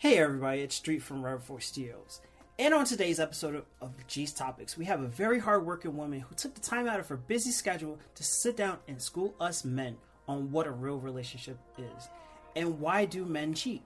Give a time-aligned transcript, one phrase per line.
[0.00, 2.20] Hey everybody, it's Street from Rebel Force Studios.
[2.56, 6.54] And on today's episode of, G's Topics, we have a very hardworking woman who took
[6.54, 9.96] the time out of her busy schedule to sit down and school us men
[10.28, 12.08] on what a real relationship is
[12.54, 13.82] and why do men cheat.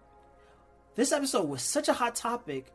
[0.96, 2.75] This episode was such a hot topic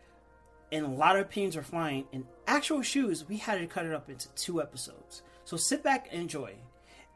[0.72, 2.06] and a lot of opinions were flying.
[2.12, 5.22] In actual shoes, we had to cut it up into two episodes.
[5.46, 6.56] So sit back and enjoy.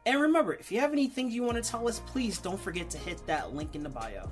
[0.06, 2.92] And remember, if you have any things you want to tell us, please don't forget
[2.92, 4.32] to hit that link in the bio.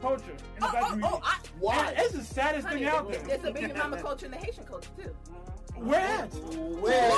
[0.00, 1.14] Culture in the Oh, black oh, community.
[1.14, 1.94] oh, I, Why?
[1.96, 3.20] It's the saddest honey, thing out there.
[3.22, 5.14] There's a baby mama culture in the Haitian culture too.
[5.76, 6.32] Where at?
[6.32, 7.10] Where?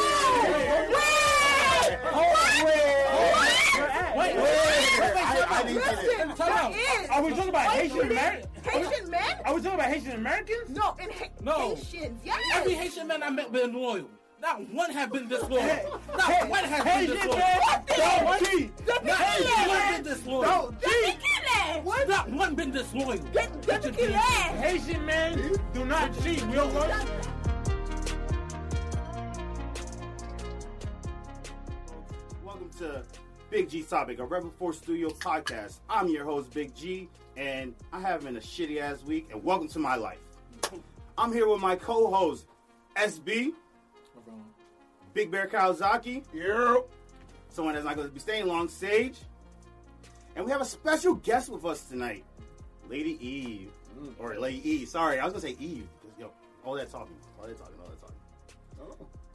[2.59, 4.17] Where at?
[4.17, 6.07] Wait, wait, wait, wait, I, I wait, didn't get it.
[6.09, 6.73] Listen, Time out.
[6.73, 7.11] there is.
[7.11, 8.49] Are we talking about white Haitian women- American?
[8.65, 9.37] Haitian men?
[9.45, 10.69] Are we talking about Haitian Americans?
[10.71, 11.75] No, in ha- No.
[11.77, 12.21] Haitians.
[12.25, 12.41] Yes.
[12.55, 14.09] Every Haitian man I met been loyal.
[14.41, 16.01] Not one have been disloyal.
[16.17, 17.39] Not one has been Haitian disloyal.
[17.39, 18.45] man, don't What?
[18.51, 18.87] cheat.
[18.87, 20.43] Not one been disloyal.
[20.43, 21.17] Don't cheat.
[21.77, 22.09] What?
[22.09, 23.19] Not one been disloyal.
[23.33, 24.61] Get, get the Get your kid ass.
[24.61, 26.43] Haitian men do not cheat.
[26.47, 26.73] We don't
[32.45, 33.03] Welcome to
[33.51, 35.81] Big G Topic, a Rebel Force Studio podcast.
[35.89, 39.79] I'm your host, Big G, and I having a shitty ass week, and welcome to
[39.79, 40.19] my life.
[41.17, 42.47] I'm here with my co host,
[42.97, 43.53] SB,
[45.15, 46.89] Big Bear Kawasaki, Yep.
[47.51, 49.19] someone that's not going to be staying long, Sage.
[50.39, 52.25] And we have a special guest with us tonight,
[52.89, 53.73] Lady Eve.
[53.99, 54.13] Mm.
[54.21, 55.89] Or Lady E, sorry, I was going to say Eve.
[56.17, 56.31] Yo,
[56.65, 57.91] all that talking, all that talking, all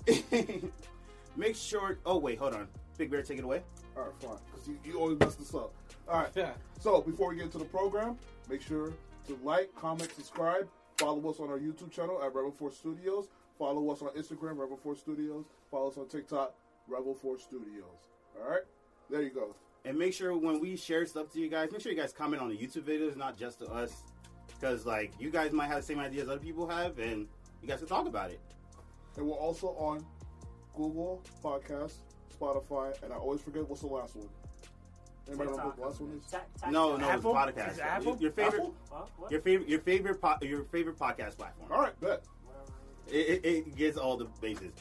[0.07, 0.63] that talking.
[0.63, 0.69] Oh.
[1.35, 1.99] Make sure.
[2.05, 2.69] Oh wait, hold on.
[2.97, 3.63] Big Bear, take it away.
[3.97, 4.37] All right, fine.
[4.45, 5.73] Because you, you always mess this up.
[6.07, 6.29] All right.
[6.35, 6.53] Yeah.
[6.79, 8.17] So before we get into the program,
[8.49, 8.93] make sure
[9.27, 10.69] to like, comment, subscribe.
[10.99, 13.27] Follow us on our YouTube channel at Rebel Force Studios.
[13.59, 15.43] Follow us on Instagram, Rebel Force Studios.
[15.69, 16.55] Follow us on TikTok,
[16.87, 18.07] Rebel Force Studios.
[18.41, 18.63] All right.
[19.09, 19.53] There you go.
[19.85, 22.41] And make sure when we share stuff to you guys, make sure you guys comment
[22.41, 24.03] on the YouTube videos, not just to us,
[24.47, 27.27] because like you guys might have the same ideas other people have, and
[27.61, 28.39] you guys can talk about it.
[29.17, 30.05] And we're also on
[30.75, 31.95] Google Podcast,
[32.39, 34.29] Spotify, and I always forget what's the last one.
[35.27, 36.35] Anybody know what the last one is?
[36.69, 37.37] No, no, Apple?
[37.37, 37.71] it's podcast.
[37.71, 38.17] Is it Apple?
[38.19, 39.27] Your favorite, Apple?
[39.29, 41.71] your favorite, your favorite, po- your favorite podcast platform.
[41.71, 42.23] All right, bet.
[43.07, 44.73] It, it, it gets all the bases.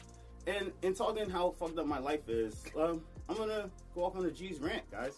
[0.47, 4.23] And in talking how fucked up my life is, um, I'm gonna go off on
[4.23, 5.15] the G's rant, guys.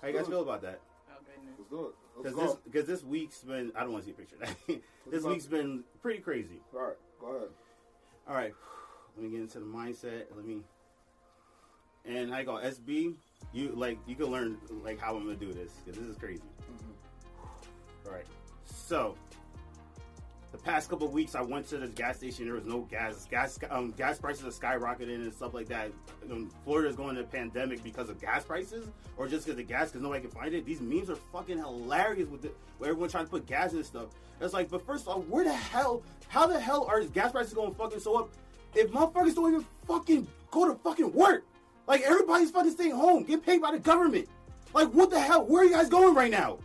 [0.00, 0.80] How you guys feel about that?
[1.10, 1.14] Oh,
[1.58, 1.94] Let's do it.
[2.16, 2.46] Let's Because go.
[2.46, 4.80] this, because this week's been, I don't want to see a picture.
[5.10, 6.60] this week's been pretty crazy.
[6.74, 7.48] All right, go ahead.
[8.28, 8.54] All right,
[9.16, 10.24] let me get into the mindset.
[10.34, 10.62] Let me.
[12.04, 13.14] And I go SB.
[13.52, 16.42] You like you can learn like how I'm gonna do this because this is crazy.
[16.42, 18.08] Mm-hmm.
[18.08, 18.26] All right,
[18.64, 19.14] so
[20.52, 22.44] the past couple weeks I went to this gas station.
[22.44, 23.26] There was no gas.
[23.30, 25.90] Gas um, gas prices are skyrocketing and stuff like that.
[26.30, 28.86] Um, Florida's going to a pandemic because of gas prices,
[29.16, 30.66] or just because of gas because nobody can find it.
[30.66, 34.08] These memes are fucking hilarious with it, where everyone trying to put gas in stuff.
[34.40, 36.02] It's like, but first of all, where the hell?
[36.28, 38.30] How the hell are gas prices going fucking so up?
[38.74, 41.44] If motherfuckers don't even fucking go to fucking work,
[41.86, 44.28] like everybody's fucking staying home, get paid by the government.
[44.74, 45.46] Like what the hell?
[45.46, 46.58] Where are you guys going right now?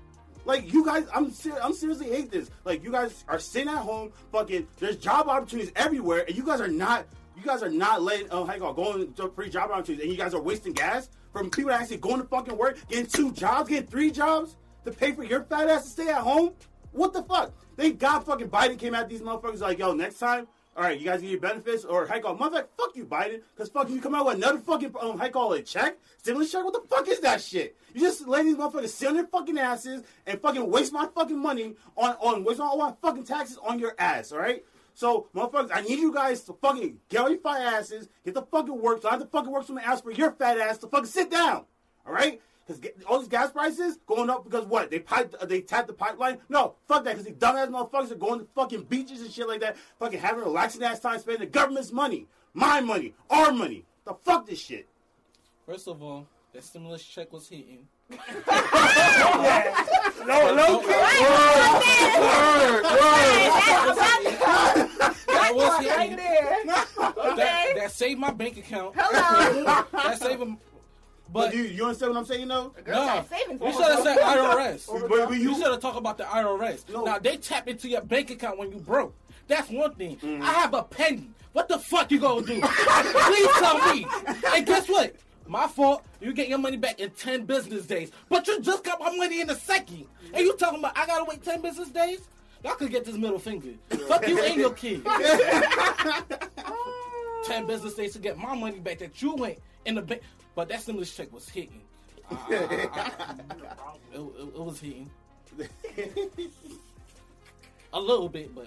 [0.47, 2.49] Like you guys, I'm ser- I'm seriously hate this.
[2.63, 4.65] Like you guys are sitting at home, fucking.
[4.79, 7.05] There's job opportunities everywhere, and you guys are not.
[7.35, 8.29] You guys are not letting.
[8.31, 11.51] Oh, hang on, going to free job opportunities, and you guys are wasting gas from
[11.51, 15.11] people that actually going to fucking work, getting two jobs, getting three jobs to pay
[15.11, 16.53] for your fat ass to stay at home.
[16.93, 17.51] What the fuck?
[17.75, 21.05] Thank God fucking Biden came at these motherfuckers like, yo, next time, all right, you
[21.05, 24.13] guys get your benefits or heck, on motherfucker, fuck you, Biden, because fucking you come
[24.13, 26.63] out with another fucking um, heck, call it check, stimulus check.
[26.63, 27.75] What the fuck is that shit?
[27.95, 31.39] You just letting these motherfuckers sit on their fucking asses and fucking waste my fucking
[31.39, 34.31] money on on waste all my fucking taxes on your ass.
[34.31, 34.63] All right.
[34.93, 38.43] So, motherfuckers, I need you guys to fucking get on your fat asses, get the
[38.43, 40.87] fucking work, so I have to fucking work something ask for your fat ass to
[40.87, 41.65] fucking sit down.
[42.05, 42.39] All right?
[42.67, 44.91] Because all these gas prices going up because what?
[44.91, 46.39] They pipe, uh, they tap the pipeline?
[46.49, 47.11] No, fuck that.
[47.11, 50.41] Because these dumbass motherfuckers are going to fucking beaches and shit like that, fucking having
[50.41, 53.85] a relaxing ass time spending the government's money, my money, our money.
[54.05, 54.87] The fuck this shit.
[55.65, 57.87] First of all, that stimulus check was hitting.
[60.27, 60.81] No, no,
[65.27, 65.97] That was hitting.
[65.97, 66.63] Right there.
[67.37, 68.95] That, that saved my bank account.
[68.97, 69.83] Hello.
[69.93, 70.57] That saved him.
[71.31, 72.73] But But you, you understand what I'm saying, though?
[72.77, 73.77] no, got savings we bonds.
[73.77, 74.87] should have said IRS.
[75.09, 76.87] But, but You you, should have talked about the IRS.
[76.89, 77.03] No.
[77.03, 79.13] Now they tap into your bank account when you broke.
[79.47, 80.17] That's one thing.
[80.17, 80.41] Mm-hmm.
[80.43, 81.29] I have a penny.
[81.53, 82.61] What the fuck you gonna do?
[82.61, 84.05] Please tell me.
[84.53, 85.15] And guess what?
[85.47, 86.03] My fault.
[86.21, 89.39] You get your money back in ten business days, but you just got my money
[89.41, 92.21] in a second, and you talking about I gotta wait ten business days?
[92.63, 93.69] Y'all could get this middle finger.
[94.07, 95.03] Fuck you and your kid.
[97.45, 100.21] ten business days to get my money back that you went in the bank.
[100.57, 101.81] But that stimulus check was hitting.
[102.31, 102.55] I- I-
[102.99, 103.35] I-
[104.11, 105.07] it, it- it was hitting.
[107.93, 108.65] A little bit, but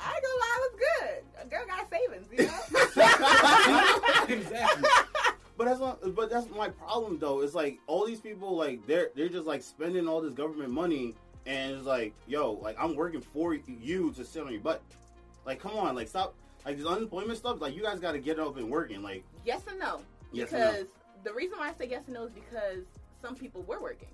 [0.00, 1.24] I ain't gonna lie, it was good.
[1.42, 2.60] A girl got savings, you know.
[4.36, 4.88] exactly.
[5.58, 7.40] But that's not, but that's my problem though.
[7.40, 11.16] It's like all these people like they're they're just like spending all this government money
[11.44, 14.80] and it's like, yo, like I'm working for you to sit on your butt.
[15.44, 16.34] Like, come on, like stop
[16.64, 19.02] like this unemployment stuff, like you guys gotta get up and working.
[19.02, 20.02] Like yes and no.
[20.32, 20.70] Yes and no.
[20.72, 20.86] because
[21.24, 22.84] the reason why I say yes and no is because
[23.20, 24.08] some people were working.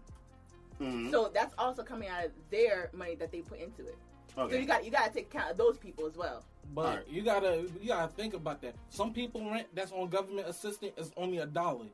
[0.81, 1.11] mhm.
[1.11, 3.97] So that's also coming out of their money that they put into it.
[4.37, 4.55] Okay.
[4.55, 6.45] So you got you got to take account of those people as well.
[6.75, 7.09] But Alright.
[7.09, 8.75] you gotta you gotta think about that.
[8.91, 11.87] Some people rent that's on government assistance is only a dollar.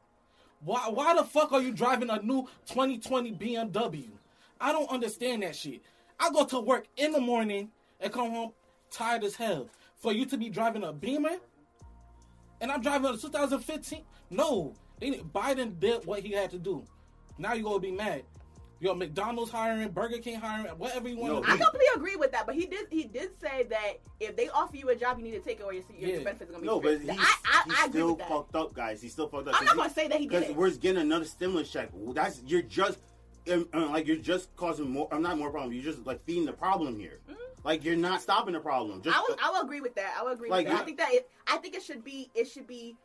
[0.61, 4.09] Why why the fuck are you driving a new 2020 BMW?
[4.61, 5.83] I don't understand that shit.
[6.19, 7.71] I go to work in the morning
[8.01, 8.53] and come home
[8.91, 9.69] tired as hell.
[9.97, 11.37] For you to be driving a Beamer,
[12.61, 14.03] and I'm driving a 2015.
[14.31, 16.85] No, they, Biden did what he had to do.
[17.39, 18.23] Now you're gonna be mad.
[18.81, 22.33] Yo, McDonald's hiring, Burger King hiring, whatever you want No, to I completely agree with
[22.33, 25.25] that, but he did he did say that if they offer you a job, you
[25.25, 26.25] need to take it or your, your Yeah.
[26.25, 29.01] benefits are gonna be No, but he's, I, I, he's I still fucked up, guys.
[29.01, 29.55] He's still fucked up.
[29.59, 30.57] I'm not gonna say that he because did.
[30.57, 31.91] we're getting another stimulus check.
[32.13, 32.99] That's you're just
[33.53, 35.09] um, uh, like you're just causing more.
[35.13, 35.73] I'm not more problem.
[35.73, 37.21] You're just like feeding the problem here.
[37.65, 39.01] Like you're not stopping the problem.
[39.03, 39.33] Just Mm-hmm.
[39.45, 40.15] I will, I will agree with that.
[40.19, 40.83] I will agree Like, with that.
[40.83, 42.97] I think that it, I think it should be it should be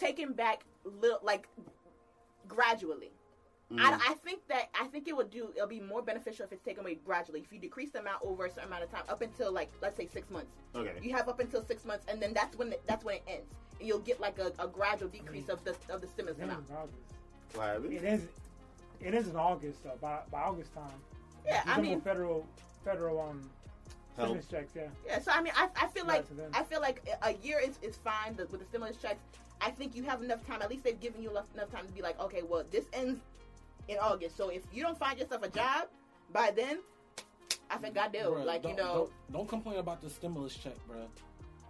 [0.00, 1.46] taken back little like
[2.48, 3.12] gradually.
[3.72, 3.78] Mm.
[3.78, 6.64] I, I think that I think it would do it'll be more beneficial if it's
[6.64, 7.40] taken away gradually.
[7.40, 9.96] If you decrease the amount over a certain amount of time, up until like let's
[9.96, 10.92] say six months, okay.
[11.02, 13.54] you have up until six months, and then that's when it, that's when it ends,
[13.78, 16.48] and you'll get like a, a gradual decrease of the of the stimulus It is
[16.48, 16.68] amount.
[16.68, 17.14] in August.
[17.54, 17.92] What?
[17.92, 18.22] It is.
[19.00, 19.98] It is in August though.
[20.00, 20.90] By by August time.
[21.46, 22.46] Yeah, I mean, federal
[22.84, 23.48] federal um
[24.14, 24.72] stimulus checks.
[24.74, 24.82] Yeah.
[25.06, 26.54] Yeah, so I mean, I, I feel Right like.
[26.54, 29.20] I feel like a year is, is fine with the stimulus checks.
[29.60, 30.62] I think you have enough time.
[30.62, 33.20] At least they've given you enough, enough time to be like, okay, well, this ends
[33.88, 34.36] in August.
[34.36, 35.88] So if you don't find yourself a job
[36.32, 36.78] by then,
[37.70, 38.18] I think God do.
[38.20, 41.06] Bruh, Like you know, don't, don't complain about the stimulus check, bro.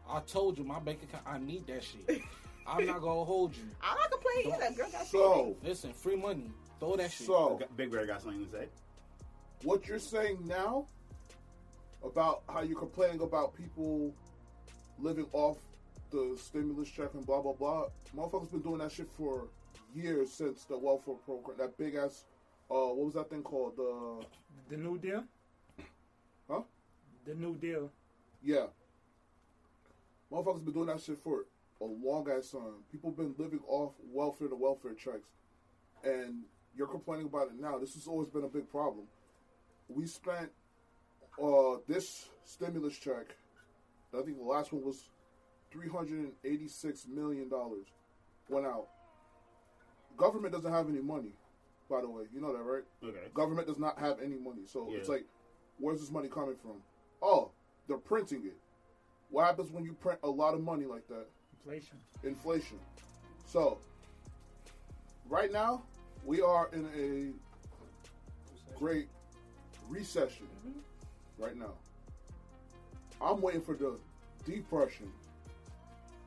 [0.09, 1.25] I told you my bank account.
[1.27, 2.23] I need that shit.
[2.67, 3.65] I'm not gonna hold you.
[3.83, 4.75] I'm not complaining either.
[4.77, 6.51] Girl got So, Listen, free money.
[6.79, 7.27] Throw that shit.
[7.27, 8.69] so Big Bear got something to say.
[9.65, 10.87] what you're saying now
[12.05, 14.15] about how you're complaining about people
[14.99, 15.59] living off
[16.11, 17.87] the stimulus check and blah blah blah.
[18.17, 19.49] Motherfuckers been doing that shit for
[19.95, 21.57] years since the welfare program.
[21.59, 22.25] That big ass,
[22.71, 23.77] uh, what was that thing called?
[23.77, 24.25] The
[24.69, 25.25] The New Deal.
[26.49, 26.63] Huh?
[27.27, 27.91] The New Deal.
[28.43, 28.67] yeah.
[30.33, 31.45] Motherfuckers been doing that shit for
[31.81, 32.85] a long ass time.
[32.93, 35.29] People been living off welfare to welfare checks,
[36.05, 36.43] and
[36.77, 37.79] you're complaining about it now.
[37.79, 39.07] This has always been a big problem.
[39.89, 40.51] We spent
[41.43, 43.35] uh, this stimulus check.
[44.17, 45.09] I think the last one was
[45.71, 47.87] three hundred and eighty-six million dollars
[48.49, 48.89] went out.
[50.17, 51.33] Government doesn't have any money,
[51.89, 52.25] by the way.
[52.35, 52.83] You know that, right?
[53.03, 53.29] Okay.
[53.35, 54.63] Government does not have any money.
[54.67, 54.99] So Yeah.
[54.99, 55.25] it's like,
[55.79, 56.83] where's this money coming from?
[57.23, 57.51] Oh,
[57.87, 58.57] they're printing it.
[59.31, 61.27] What happens when you print a lot of money like that?
[61.65, 61.97] Inflation.
[62.25, 62.79] Inflation.
[63.47, 63.79] So,
[65.29, 65.83] right now,
[66.25, 69.09] we are in a great
[69.89, 70.47] recession.
[70.67, 71.43] Mm-hmm.
[71.43, 71.73] Right now.
[73.23, 73.99] I'm waiting for the
[74.45, 75.11] depression,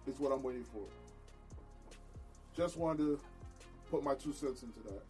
[0.08, 0.82] is what I'm waiting for.
[2.56, 3.20] Just wanted to
[3.90, 5.04] put my two cents into that.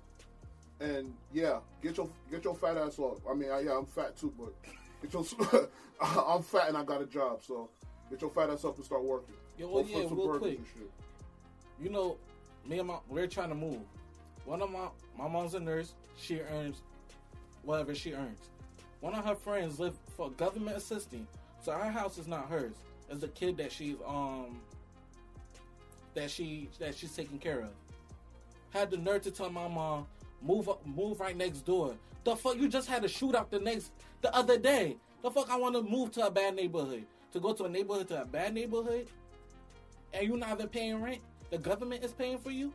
[0.79, 3.19] And yeah, get your get your fat ass off.
[3.29, 4.53] I mean, I, yeah, I'm fat too, but
[5.01, 5.69] get your
[6.01, 7.69] I'm fat and I got a job, so
[8.09, 9.35] get your fat ass up and start working.
[9.57, 10.59] Yo, well, yeah, real quick.
[11.81, 12.17] You know,
[12.65, 13.81] me and my we're trying to move.
[14.45, 14.87] One of my
[15.17, 15.93] my mom's a nurse.
[16.17, 16.81] She earns
[17.63, 18.49] whatever she earns.
[18.99, 21.27] One of her friends live for government assisting,
[21.61, 22.75] so her house is not hers.
[23.09, 24.61] It's a kid that she's um
[26.13, 27.71] that she that she's taking care of.
[28.71, 30.07] Had the nerve to tell my mom
[30.41, 31.95] move up, move right next door.
[32.23, 33.91] The fuck you just had a shootout the next
[34.21, 34.97] the other day.
[35.21, 38.07] The fuck I want to move to a bad neighborhood to go to a neighborhood
[38.09, 39.07] to a bad neighborhood,
[40.13, 41.21] and you're not even paying rent.
[41.49, 42.73] The government is paying for you.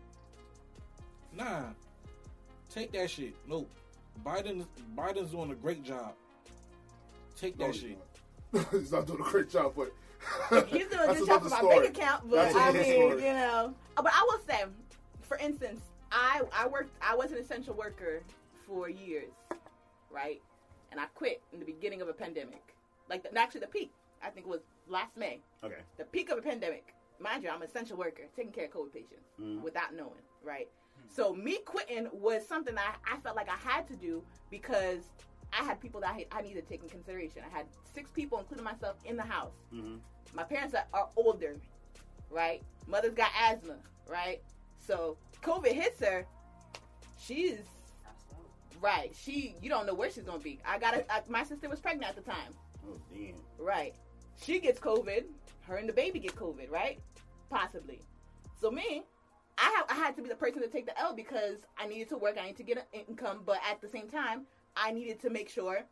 [1.37, 1.65] Nah,
[2.71, 3.35] take that shit.
[3.47, 3.71] Nope.
[4.25, 4.67] Biden
[4.97, 6.15] Biden's doing a great job.
[7.37, 8.67] Take No, that he's shit.
[8.73, 9.93] he's not doing a great job, but
[10.69, 12.29] he's doing a good job for my bank account.
[12.31, 14.65] But I mean, you know, Uh, but I will say,
[15.23, 15.81] for instance,
[16.13, 18.23] I I worked I was an essential worker
[18.67, 19.33] for years,
[20.11, 20.41] right?
[20.91, 22.75] And I quit in the beginning of a pandemic,
[23.11, 23.93] like the, actually the peak.
[24.23, 25.41] I think it was last May.
[25.63, 25.83] Okay.
[25.97, 26.95] the peak of a pandemic.
[27.21, 29.61] Mind you, I'm an essential worker, taking care of COVID patients Mhm.
[29.63, 30.69] without knowing, right?
[31.09, 35.03] So me quitting was something I, I felt like I had to do because
[35.53, 37.43] I had people that I, I needed to take in consideration.
[37.45, 39.55] I had six people, including myself, in the house.
[39.71, 39.97] hmm
[40.35, 41.57] My parents are, are older,
[42.31, 42.63] right?
[42.87, 43.77] Mother's got asthma,
[44.09, 44.41] right?
[44.79, 46.27] So COVID hits her.
[47.21, 47.59] She's
[48.81, 49.13] Right.
[49.21, 50.61] She, you don't know where she's gonna be.
[50.65, 52.53] I got a, I, my sister was pregnant at the time.
[52.87, 53.35] Oh damn.
[53.59, 53.95] Right.
[54.41, 55.25] She gets COVID.
[55.63, 56.71] Her and the baby get COVID.
[56.71, 57.01] Right.
[57.51, 58.01] Possibly.
[58.61, 59.03] So me,
[59.59, 62.09] I have I had to be the person to take the L because I needed
[62.11, 62.37] to work.
[62.39, 64.43] I needed to get an income, but at the same time,
[64.77, 65.85] I needed to make sure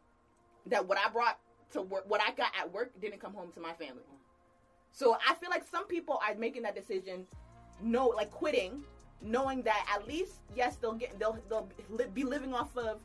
[0.66, 1.38] that what I brought
[1.72, 4.02] to work, what I got at work, didn't come home to my family.
[4.92, 7.26] So I feel like some people are making that decision,
[7.82, 8.82] no, like quitting,
[9.20, 11.68] knowing that at least yes, they'll get they'll they'll
[12.14, 12.98] be living off of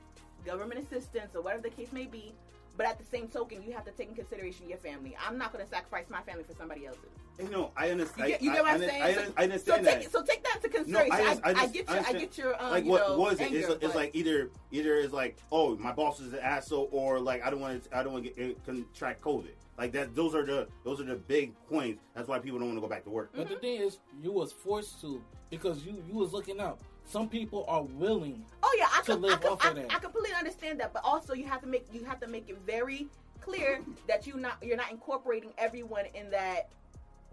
[0.45, 2.33] government assistance or whatever the case may be.
[2.77, 5.15] But at the same token, you have to take in consideration your family.
[5.25, 7.03] I'm not going to sacrifice my family for somebody else's.
[7.39, 8.27] Eh, you know, I You understand.
[8.29, 9.03] get, you get what I, I'm I, saying?
[9.03, 10.01] I, so, I understand so that.
[10.01, 11.13] take, so take that into No, consideration.
[11.13, 12.19] I, just- I, get your, I understand.
[12.19, 13.43] get your, um, like you what know, was it?
[13.43, 17.19] anger, It's, it's like either either it's like oh my boss is an asshole or
[17.19, 19.51] like I don't want to I don't want to get eh, contract COVID.
[19.77, 20.15] Like that.
[20.15, 22.03] Those are the those are the big points.
[22.15, 23.31] That's why people don't want to go back to work.
[23.33, 23.61] But the mm-hmm.
[23.61, 26.81] thing is, you was forced to because you you was looking up.
[27.05, 28.45] Some people are willing.
[28.81, 29.93] Yeah, I, to com- I, live com- off I, of that.
[29.93, 32.57] I completely understand that, but also you have to make you have to make it
[32.65, 33.07] very
[33.39, 36.69] clear that you not you're not incorporating everyone in that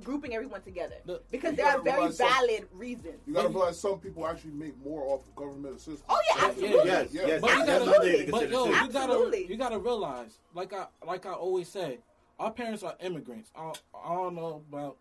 [0.04, 3.18] grouping everyone together The- because there are very realize some- valid reasons.
[3.26, 6.04] You gotta realize some people actually make more off of government assistance.
[6.08, 6.86] Oh yeah, Yeah, absolutely.
[6.90, 7.26] Yes, Yeah.
[7.26, 7.40] yes.
[7.40, 8.70] But you gotta- another thing to But yo, too.
[8.74, 11.98] you gotta you gotta realize, like I like I always say,
[12.38, 13.50] our parents are immigrants.
[13.56, 14.98] I, I don't know about,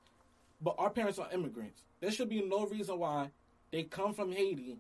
[0.62, 1.82] but our parents are immigrants.
[2.00, 3.32] There should be no reason why
[3.72, 4.78] they come from Haiti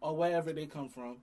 [0.00, 1.16] or wherever they come from,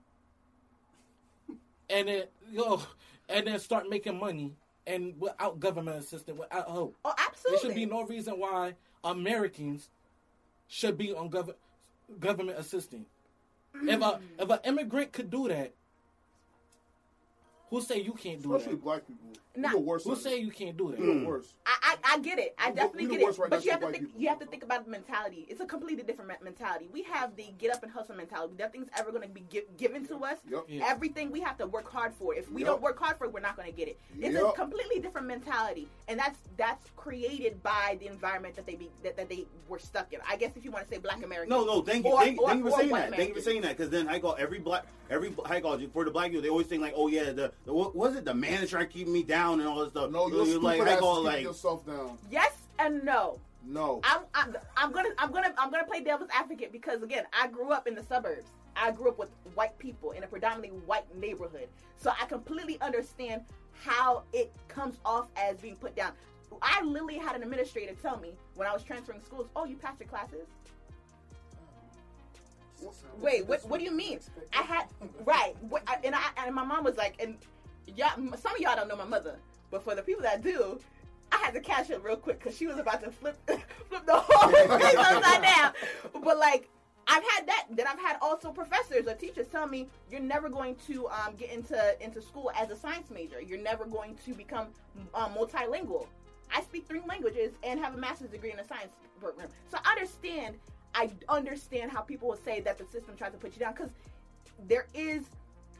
[1.90, 2.82] and then yo,
[3.28, 4.52] and then start making money
[4.86, 6.96] and without government assistance, without help.
[7.04, 7.50] Oh, absolutely.
[7.50, 9.88] There should be no reason why Americans
[10.66, 11.54] should be on gov-
[12.18, 13.06] government assistance.
[13.82, 15.72] If a if an immigrant could do that,
[17.70, 18.56] who say you can't do it?
[18.58, 18.84] Especially that?
[18.84, 19.28] black people.
[19.56, 19.68] Nah.
[19.70, 20.04] We the worst.
[20.06, 20.22] Who at it.
[20.22, 21.00] say you can't do that?
[21.00, 21.54] We the worst.
[21.66, 22.54] I, I, I get it.
[22.58, 23.38] I We- definitely we get it.
[23.38, 24.04] right but you have to think.
[24.06, 24.20] people.
[24.20, 25.46] You have to think about the mentality.
[25.48, 26.88] It's a completely different mentality.
[26.92, 28.54] We have the get up and hustle mentality.
[28.58, 30.38] Nothing's ever going to be gi- given to us.
[30.48, 30.64] Yep.
[30.68, 30.84] Yeah.
[30.88, 32.34] Everything we have to work hard for.
[32.34, 32.68] If we Yep.
[32.68, 33.98] don't work hard for it, we're not going to get it.
[34.20, 38.90] It's a completely different mentality, and that's that's created by the environment that they be
[39.02, 40.20] that, that they were stuck in.
[40.28, 41.50] I guess if you want to say Black Americans.
[41.50, 43.16] No, no, thank you, Or- thank, or- thank you for saying white that.
[43.16, 46.04] Thank you for saying that, because then I got every black, every I got for
[46.04, 46.42] the black people.
[46.42, 48.92] They always think like, oh yeah, the, the what was it, the manager trying to
[48.92, 50.10] keep me down and all this stuff.
[50.10, 52.18] No, You you're stupid like ass I to got keep like, yourself down.
[52.30, 53.38] Yes and no.
[53.66, 54.00] No.
[54.04, 57.70] I'm, I'm I'm gonna I'm gonna I'm gonna play devil's advocate because again I grew
[57.70, 58.48] up in the suburbs.
[58.76, 63.42] I grew up with white people in a predominantly white neighborhood, so I completely understand
[63.72, 66.12] how it comes off as being put down.
[66.62, 70.00] I literally had an administrator tell me when I was transferring schools, "Oh, you passed
[70.00, 70.46] your classes."
[73.20, 73.68] Wait, what?
[73.68, 74.20] What do you mean?
[74.56, 74.86] I had
[75.24, 75.54] right,
[76.04, 77.36] and I and my mom was like, and
[77.96, 79.36] yeah, some of y'all don't know my mother,
[79.70, 80.78] but for the people that do,
[81.32, 84.14] I had to catch her real quick because she was about to flip flip the
[84.14, 85.72] whole thing upside down.
[86.22, 86.68] But like,
[87.06, 87.66] I've had that.
[87.70, 91.50] Then I've had also professors or teachers tell me you're never going to um, get
[91.50, 93.40] into into school as a science major.
[93.40, 94.68] You're never going to become
[95.14, 96.06] um, multilingual.
[96.54, 99.92] I speak three languages and have a master's degree in a science program, so I
[99.92, 100.56] understand.
[100.98, 103.90] I understand how people will say that the system tries to put you down because
[104.66, 105.22] there is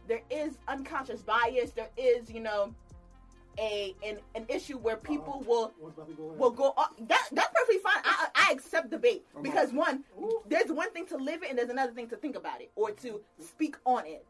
[0.07, 1.73] there is unconscious bias.
[1.73, 2.73] There is you know
[3.59, 5.73] a an, an issue where people will
[6.39, 6.95] will go up.
[7.09, 8.01] That that's perfectly fine.
[8.05, 10.05] I I I accept debate because one,
[10.49, 12.93] there's one thing to live it and there's another thing to think about it or
[12.93, 14.25] to speak on it.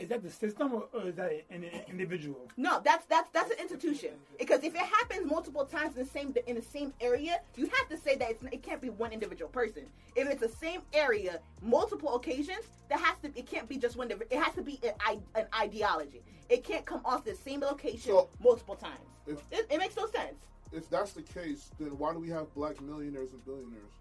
[0.00, 2.48] Is that the system or, or is that an, an individual?
[2.56, 4.10] No, that's that's that's an institution.
[4.38, 7.88] Because if it happens multiple times in the same in the same area, you have
[7.90, 9.82] to say that it's, it can't be one individual person.
[10.16, 14.10] If it's the same area, multiple occasions, that has to it can't be just one.
[14.10, 16.22] It has to be an, an ideology.
[16.48, 18.98] It can't come off the same location So- multiple times.
[19.26, 20.34] If It, it makes no sense.
[20.72, 23.92] if that's the case, then why do we have black millionaires and billionaires?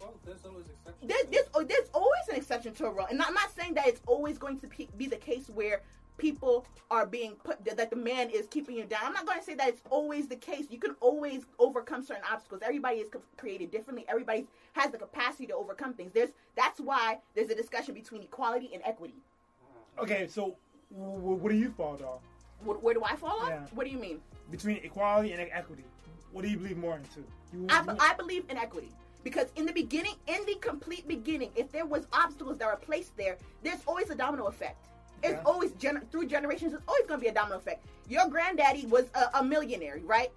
[0.00, 1.08] Well, there's always exceptions.
[1.10, 3.86] There's, there's, oh, there's always an exception to a rule, and I'm not saying that
[3.86, 5.82] it's always going to pe- be the case where
[6.18, 9.00] people are being put that that the man is keeping you down.
[9.04, 10.66] I'm not going to say that it's always the case.
[10.70, 12.62] You can always overcome certain obstacles.
[12.64, 14.04] Everybody is created differently.
[14.08, 16.12] Everybody has the capacity to overcome things.
[16.12, 19.14] There's that's why there's a discussion between equality and equity.
[19.96, 20.04] Hmm.
[20.04, 20.56] Okay, so
[20.94, 22.20] w- w- what do you fall though?
[22.64, 23.48] Where, where do I fall off?
[23.48, 23.66] Yeah.
[23.74, 24.20] What do you mean?
[24.50, 25.84] Between equality and equity,
[26.32, 27.20] what do you believe more into?
[27.52, 28.90] You, I, you- I believe in equity
[29.26, 33.16] because in the beginning, in the complete beginning, if there was obstacles that were placed
[33.16, 34.86] there, there's always a domino effect.
[35.24, 35.42] It's Yeah.
[35.44, 36.72] always gener- through generations.
[36.74, 37.84] It's always going to be a domino effect.
[38.08, 40.30] Your granddaddy was a, a millionaire, right?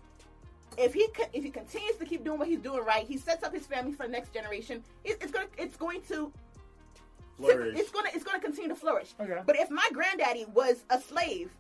[0.76, 3.44] If he co- if he continues to keep doing what he's doing right, he sets
[3.44, 4.84] up his family for the next generation.
[5.04, 6.34] It, it's gonna it's going to
[7.38, 7.78] flourish.
[7.78, 9.14] it's gonna it's gonna continue to flourish.
[9.20, 9.40] Okay.
[9.46, 11.52] But if my granddaddy was a slave,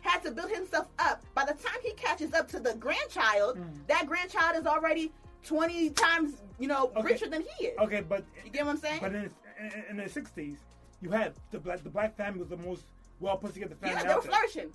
[0.00, 3.86] had to build himself up, by the time he catches up to the grandchild, mm.
[3.86, 5.12] that grandchild is already
[5.44, 7.02] twenty times you know Okay.
[7.14, 7.78] richer than he is.
[7.78, 8.98] okay, but You get what I'm saying?
[9.00, 9.30] but in,
[9.60, 10.56] in, in the '60s,
[11.00, 12.84] you had the black the black family was the most
[13.20, 14.70] well put together family Yeah, they were flourishing.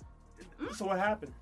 [0.74, 1.32] So what happened?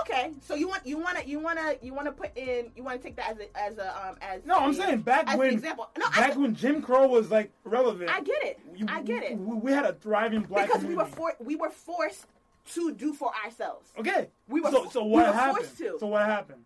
[0.00, 2.72] Okay, so you want you want to you want to you want to put in
[2.74, 5.36] you want to take that as a as a um as No, I'm saying back
[5.38, 5.88] when example.
[5.96, 8.10] No, back I, when Jim Crow was like relevant.
[8.10, 8.58] I get it.
[8.74, 9.38] you- I get it.
[9.38, 11.36] We, we had a thriving black because we were community.
[11.38, 12.26] for, we were forced
[12.74, 13.92] to do for ourselves.
[13.96, 14.28] Okay.
[14.48, 15.56] We were so, so we what were happened?
[15.66, 15.96] forced to.
[16.00, 16.64] So what happened?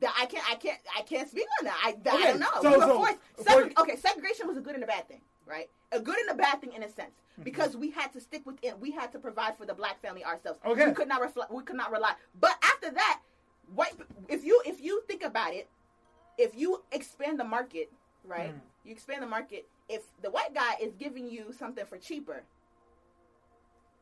[0.00, 1.80] That I can't I can't I can't speak on that.
[1.84, 2.46] I, Okay, I don't know.
[2.62, 3.18] so- so- forced.
[3.36, 5.68] for- Segre- okay, segregation was a good and a bad thing, right?
[5.92, 7.12] A good and a bad thing in a sense.
[7.32, 7.42] Mm-hmm.
[7.44, 10.58] Because we had to stick within, we had to provide for the black family ourselves.
[10.64, 10.86] Okay.
[10.86, 12.12] we could not reflect, we could not rely.
[12.40, 13.20] But after that,
[13.74, 13.92] white,
[14.28, 15.68] if you if you think about it,
[16.38, 17.90] if you expand the market,
[18.24, 18.54] right?
[18.54, 18.60] Mm.
[18.84, 19.66] You expand the market.
[19.88, 22.42] If the white guy is giving you something for cheaper,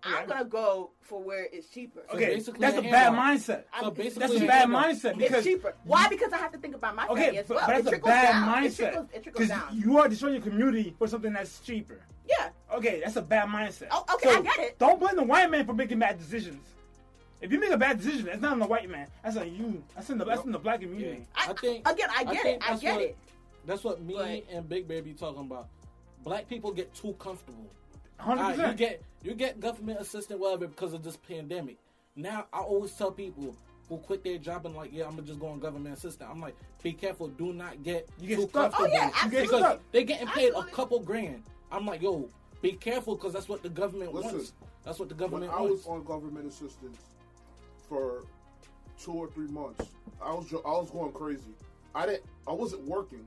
[0.07, 0.17] Yeah.
[0.19, 2.03] I'm gonna go for where it's cheaper.
[2.11, 3.37] So Okay, basically that's a a bad handout.
[3.39, 3.65] mindset.
[3.81, 4.85] So basically, That's a a bad handout.
[4.87, 5.75] mindset It's because cheaper.
[5.85, 6.09] Why?
[6.09, 7.67] Because I have to think about my family okay, as well.
[7.67, 8.65] but it that's a bad down.
[8.65, 9.69] It trickles, it trickles because down.
[9.81, 12.01] you are destroying your community for something that's cheaper.
[12.29, 12.51] yeah.
[12.75, 13.87] Okay, that's a bad mindset.
[13.91, 14.79] Oh, okay, I get it.
[14.79, 16.67] Don't blame the white man for making bad decisions.
[17.41, 19.07] If you make a bad decision, that's not on the white man.
[19.23, 19.83] That's on you.
[19.95, 21.27] That's in the that's in the black community.
[21.35, 22.59] I, I think- again, I get it.
[22.67, 23.17] I get what- it.
[23.67, 25.69] That's what me But- and Big Baby talking about.
[26.23, 27.71] Black people get too comfortable.
[28.19, 31.79] Hundred Alright, you get you get government assistance whatever because of this pandemic.
[32.17, 33.55] Now I always tell people
[33.89, 36.29] who quit their job and like, yeah, I'm gonna just go on government assistance.
[36.31, 38.73] I'm like, be careful, do not get You get too stuck.
[38.73, 38.89] comfortable.
[38.89, 39.43] Oh, yeah, get absolutely.
[39.43, 39.81] because stuck.
[39.93, 40.71] they're getting paid Absolutely.
[40.73, 41.43] a couple grand.
[41.71, 42.29] I'm like, yo,
[42.63, 44.53] be careful because that's what the government Listen, wants.
[44.85, 45.87] That's what the government When I wants.
[45.87, 46.99] was on government assistance
[47.89, 48.25] for
[49.03, 49.87] two or three months,
[50.23, 51.55] I was jo- I was going crazy.
[51.95, 52.25] I didn't.
[52.47, 53.27] I wasn't working,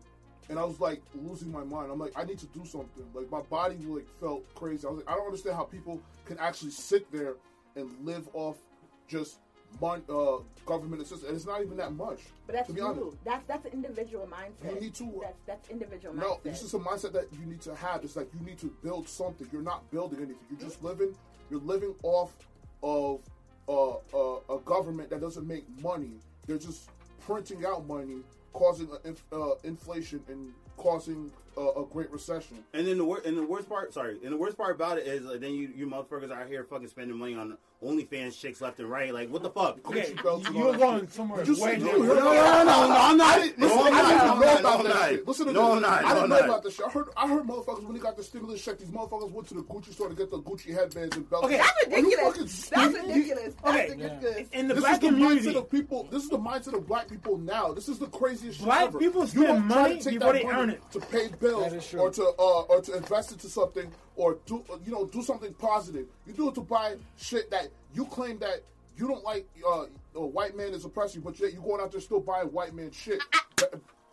[0.50, 1.92] and I was like losing my mind.
[1.92, 3.06] I'm like, I need to do something.
[3.14, 4.86] Like my body like felt crazy.
[4.88, 7.36] I was like, I don't understand how people can actually sit there
[7.76, 8.58] and live off
[9.08, 9.40] just
[9.82, 11.24] mon- uh, government assistance.
[11.28, 12.20] And it's not even that much.
[12.46, 12.88] But that's to be you.
[12.88, 13.18] honest.
[13.26, 14.76] That's that's an individual mindset.
[14.76, 16.20] You need to- That's that's individual mindset.
[16.20, 16.44] No, mindset.
[16.44, 18.04] this is a mindset that you need to have.
[18.04, 19.48] It's like you need to build something.
[19.52, 20.38] You're not building anything.
[20.50, 21.14] You're just living.
[21.50, 22.32] You're living off
[22.84, 23.22] of
[23.68, 26.20] uh, uh, a government that doesn't make money.
[26.46, 28.18] They're just printing out money,
[28.54, 32.64] causing uh, inf- uh, inflation and causing uh, a great recession.
[32.74, 35.08] And then the wor- and the worst part, sorry, and the worst part about it
[35.08, 38.80] is like, then you you motherfuckers out here fucking spending money on OnlyFans chicks left
[38.80, 39.14] and right.
[39.14, 39.78] Like what the fuck?
[39.88, 41.98] Okay, Gucci belts and all you're going somewhere you way see- different.
[41.98, 43.38] you heard No, no, no, no, I'm not.
[43.38, 44.08] I didn't, listen, No, I'm not.
[44.08, 44.64] didn't I'm know not.
[44.64, 44.84] No, I'm
[45.18, 45.28] not.
[45.28, 45.76] Listen to No, this.
[45.76, 45.92] I'm not.
[45.92, 46.46] I didn't I'm know not.
[46.46, 46.86] about this shit.
[46.88, 49.54] I heard, I heard motherfuckers when they got the stimulus check, these motherfuckers went to
[49.54, 51.46] the Gucci store to get the Gucci headbands and belts.
[51.46, 51.58] Okay.
[51.58, 52.70] that's Are you ridiculous.
[52.70, 53.54] That's ridiculous.
[53.64, 53.90] Okay.
[53.92, 54.48] ridiculous.
[54.54, 56.08] In the This black is the community, mindset of people.
[56.12, 57.74] This is the mindset of black people now.
[57.74, 60.42] This is the craziest shit Black people spend don't try to money take before that
[60.42, 60.82] they earn it.
[60.92, 62.00] to pay bills That is true.
[62.00, 66.08] or to uh, or to invest into something or do you know do something positive.
[66.26, 68.62] You do it to buy shit that you claim that
[68.98, 69.48] you don't like.
[69.66, 72.74] Uh, a white man is oppressing, but yet you're going out there still buying white
[72.74, 73.22] man shit.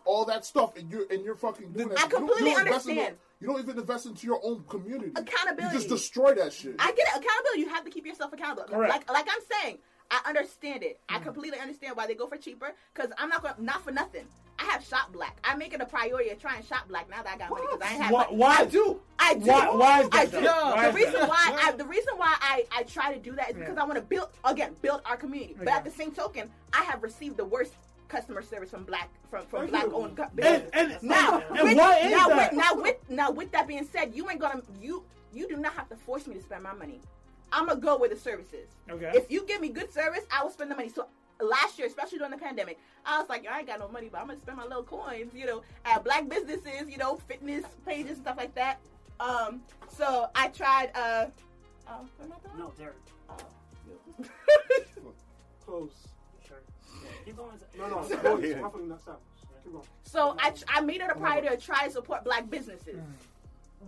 [0.05, 1.97] All that stuff, and you're and you're fucking doing that.
[1.99, 3.17] I You don't- completely you don't invest in understand.
[3.41, 5.11] you don't even invest into your own community.
[5.15, 5.63] Accountability.
[5.75, 6.75] You just destroy that shit.
[6.77, 7.23] I get it.
[7.23, 7.61] Accountability.
[7.61, 8.69] You have to keep yourself accountable.
[8.69, 8.93] Correct.
[8.93, 9.79] Like like I'm saying,
[10.11, 10.99] I understand it.
[11.09, 11.15] Mm.
[11.15, 12.71] I completely understand why they go for cheaper.
[12.93, 14.27] Because I'm not going not for nothing.
[14.57, 15.37] I have shop black.
[15.43, 17.65] I make it a priority to try and shop black now that I got money
[17.69, 18.11] because I ain't have.
[18.13, 18.37] Why- money.
[18.37, 19.01] why- I do.
[19.19, 19.45] I do.
[19.45, 20.37] Why- why is that I do.
[20.45, 21.29] Why the is reason that?
[21.29, 23.81] why I the reason why I I try to do that is because Yeah.
[23.81, 25.55] I want to build again build our community.
[25.57, 27.73] But at the same token, I have received the worst
[28.07, 29.93] customer service from black from from black you.
[29.95, 30.69] owned And- businesses.
[30.73, 32.51] and- now, and with, why is now, that?
[32.51, 35.73] With, now with now with that being said, you ain't gonna you you do not
[35.73, 37.01] have to force me to spend my money.
[37.51, 38.69] I'm gonna go where the service is.
[38.89, 39.11] Okay.
[39.15, 40.89] If you give me good service, I will spend the money.
[40.89, 41.07] So
[41.41, 44.21] last year, especially during the pandemic, I was like, I ain't got no money, but
[44.21, 48.11] I'm gonna spend my little coins, you know, at black businesses, you know, fitness pages,
[48.13, 48.79] and stuff like that.
[49.19, 50.91] Um, so I tried.
[50.95, 51.25] Uh,
[51.87, 52.57] oh, am I?
[52.57, 52.95] No, Derek.
[53.29, 53.35] Oh.
[55.65, 55.91] Close.
[56.47, 56.57] Sure.
[57.25, 57.57] Keep going.
[57.77, 58.17] No, no, Yeah.
[58.17, 58.21] close.
[58.21, 58.53] Hopefully.
[58.53, 59.83] Keep going.
[60.03, 62.99] So I, I made it a priority to try to support black businesses.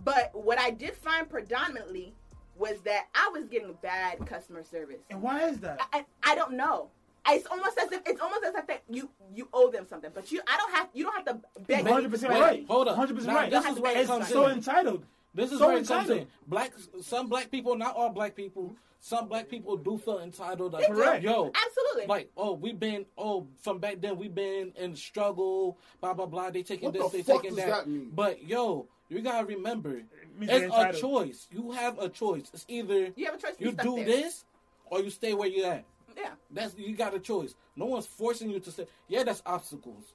[0.04, 2.14] But what I did find predominantly
[2.56, 5.00] was that I was getting bad customer service.
[5.10, 5.80] And why is that?
[5.92, 6.90] I, I don't know.
[7.30, 10.30] It's almost as if it's almost as if that you you owe them something, but
[10.32, 11.84] you I don't have you don't have to beg.
[11.84, 12.64] One hundred percent right.
[12.66, 12.96] hold up.
[12.96, 13.50] Hundred percent right.
[13.50, 14.58] this is where it it's comes so in.
[14.58, 15.04] entitled.
[15.34, 16.26] This is So where it comes in.
[16.46, 20.72] Black, some black people, not all black people, some black people do feel entitled.
[20.72, 20.94] Like, They do.
[20.94, 21.22] Correct.
[21.22, 22.06] Yo, Absolutely.
[22.06, 26.50] like, oh, we've been, oh, from back then, we've been in struggle, blah, blah, blah.
[26.50, 28.10] They taking What this, the they fuck taking does that mean?
[28.12, 30.02] But, yo, you gotta remember,
[30.38, 31.46] means it's you're a choice.
[31.52, 32.50] You have a choice.
[32.52, 33.54] It's either you have a choice.
[33.58, 34.04] you do there.
[34.06, 34.44] this
[34.86, 35.84] or you stay where you're at.
[36.18, 36.30] Yeah.
[36.50, 37.54] That's you got a choice.
[37.76, 38.86] No one's forcing you to say.
[39.08, 40.12] Yeah, that's obstacles.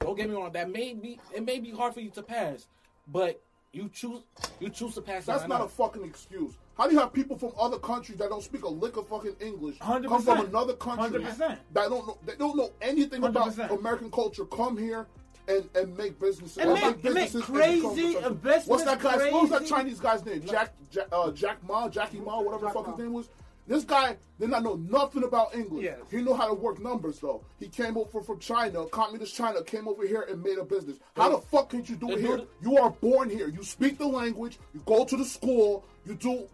[0.00, 0.52] Don't get me wrong.
[0.52, 2.66] That may be it may be hard for you to pass,
[3.08, 3.40] but
[3.72, 4.20] you choose
[4.60, 5.26] you choose to pass.
[5.26, 6.52] That's it or not a fucking excuse.
[6.76, 9.36] How do you have people from other countries that don't speak a lick of fucking
[9.40, 10.24] English come 100%.
[10.24, 11.38] from another country 100%.
[11.38, 13.78] that don't know that don't know anything about 100%.
[13.78, 15.06] American culture come here
[15.46, 16.58] and, and make businesses.
[16.58, 19.30] And uh, make- and make businesses and crazy investments, What's that guy?
[19.30, 20.42] What was that Chinese guy's name?
[20.44, 23.28] Jack, Jack, uh, Jack Ma, Jackie Ma, whatever the fuck his name was.
[23.66, 25.84] This guy did not know nothing about English.
[25.84, 25.98] Yes.
[26.10, 27.42] He knew how to work numbers though.
[27.58, 30.98] He came over from China, communist China, came over here and made a business.
[31.16, 32.42] How the fuck can you do it here?
[32.62, 33.48] You are born here.
[33.48, 34.58] You speak the language.
[34.74, 35.84] You go to the school.
[36.04, 36.46] You do.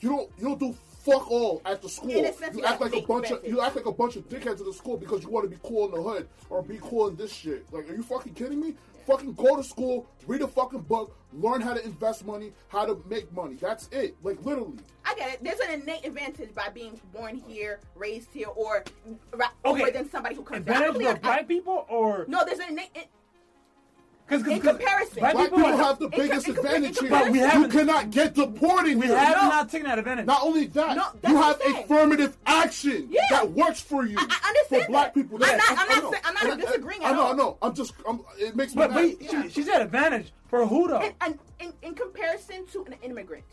[0.00, 0.30] You don't.
[0.38, 2.10] You don't do fuck all at the school.
[2.10, 3.44] In a sense, You you act like a big bunch of.
[3.44, 5.60] You act like a bunch of dickheads at the school because you want to be
[5.64, 7.66] cool in the hood or be cool in this shit.
[7.72, 8.74] Like, are you fucking kidding me?
[9.08, 13.02] Fucking go to school, read a fucking book, learn how to invest money, how to
[13.08, 13.54] make money.
[13.54, 14.14] That's it.
[14.22, 14.74] Like literally.
[15.02, 15.42] I get it.
[15.42, 18.84] There's an innate advantage by being born here, raised here, or
[19.32, 19.92] ra- over Okay.
[19.92, 20.66] than somebody who comes.
[20.66, 20.74] here.
[20.74, 23.06] I Advantage believe- for black people or No, there's an innate.
[24.30, 25.18] It, because in comparison.
[25.20, 27.10] black Black people, people are- have the biggest in co- in advantage here.
[27.10, 29.16] But we you haven't- cannot get deported we here.
[29.18, 29.48] have No.
[29.48, 30.26] not taken that advantage.
[30.26, 33.20] Not only that, No, you have affirmative action Yeah.
[33.30, 34.16] that works for you.
[34.18, 35.14] I- I understand for black that.
[35.14, 35.36] people.
[35.42, 36.18] I'm Yes, not- I'm I not know.
[36.24, 37.26] I'm not And I- disagreeing I know.
[37.28, 37.56] I know.
[37.62, 37.94] I'm just.
[38.06, 39.16] I'm, it makes me but, mad.
[39.18, 40.98] but she, she said advantage for who though?
[40.98, 43.44] and, and in, in comparison to an immigrant,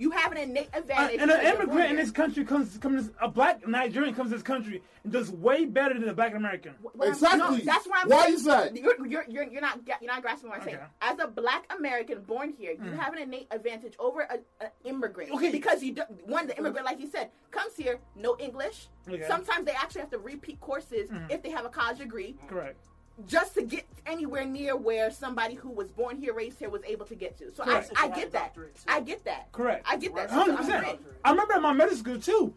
[0.00, 1.20] you have an innate Uh, advantage.
[1.20, 4.82] and an immigrant in this country comes comes a black Nigerian comes to this country
[5.04, 6.72] and does way better than a black American.
[6.80, 7.58] What I'm- Exactly.
[7.58, 8.34] no, that's what I'm Why saying.
[8.34, 8.76] is that?
[8.76, 10.78] You're, you're, you're, you're not you're not grasping what I'm saying.
[11.02, 12.84] As a black American born here, Mm.
[12.86, 14.40] you have an innate advantage over an
[14.84, 15.32] immigrant.
[15.32, 15.52] Okay.
[15.52, 18.88] Because you do, one the immigrant, like you said, comes here no English.
[19.08, 19.18] Okay.
[19.22, 19.26] Mm.
[19.28, 22.80] Sometimes they actually have to repeat courses if they have a college degree, Correct.
[23.26, 27.06] Just to get anywhere near where somebody who was born here, raised here, was able
[27.06, 27.52] to get to.
[27.54, 28.56] So I, I get that.
[28.88, 29.50] I get that.
[29.52, 29.86] Correct.
[29.88, 30.28] I get that.
[30.30, 31.00] So Hundred I'm percent.
[31.24, 32.52] I remember at my middle school too.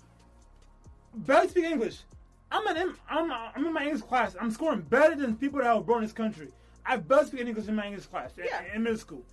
[1.16, 2.00] Barely speak English.
[2.52, 4.36] I'm an im- I'm I'm in my English class.
[4.40, 6.50] I'm scoring better than people that were born in this country.
[6.86, 8.62] I barely speak English in my English class in- Yeah.
[8.76, 9.24] in middle school.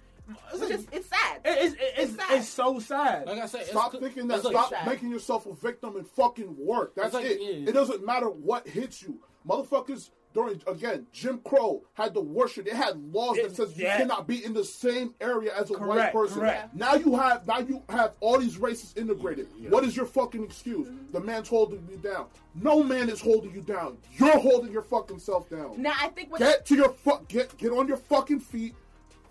[0.53, 1.41] It's, Which like- is, it's sad.
[1.45, 2.45] it- it's, it's, it's it's, sad.
[2.45, 3.27] so sad.
[3.27, 4.37] Like I said, Stop it's, thinking that.
[4.37, 4.87] it's like- Stop sad.
[4.87, 6.95] making yourself a victim and fucking work.
[6.95, 7.41] That's like- it.
[7.41, 7.69] yeah.
[7.69, 9.19] It doesn't matter what hits you.
[9.49, 12.65] Motherfuckers during again, Jim Crow had the worship.
[12.67, 12.73] shit.
[12.73, 15.75] They had laws that It- says you cannot be in the same area as a
[15.75, 16.39] white person.
[16.41, 16.75] correct.
[16.75, 19.49] Now you have now you have all these races integrated.
[19.59, 19.71] Yeah.
[19.71, 20.87] What is your fucking excuse?
[20.87, 21.13] Mm-hmm.
[21.13, 22.27] The man's holding you down.
[22.55, 23.99] No man is holding you down.
[24.13, 25.81] You're holding your fucking self down.
[25.83, 27.27] Now I think what Get to your fuck.
[27.29, 28.75] Get get on your fucking feet.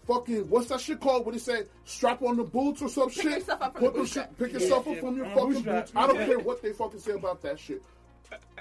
[0.06, 1.26] Fucking what's that shit called?
[1.26, 1.64] What they say?
[1.86, 3.32] Strap on the boots or some Pick shit.
[3.32, 4.38] yourself up from Put the them shit- bootstrap.
[4.40, 5.00] Pick Yeah, yourself up yeah.
[5.02, 5.92] from your On fucking boots.
[5.96, 7.84] I don't care what they fucking say about that shit.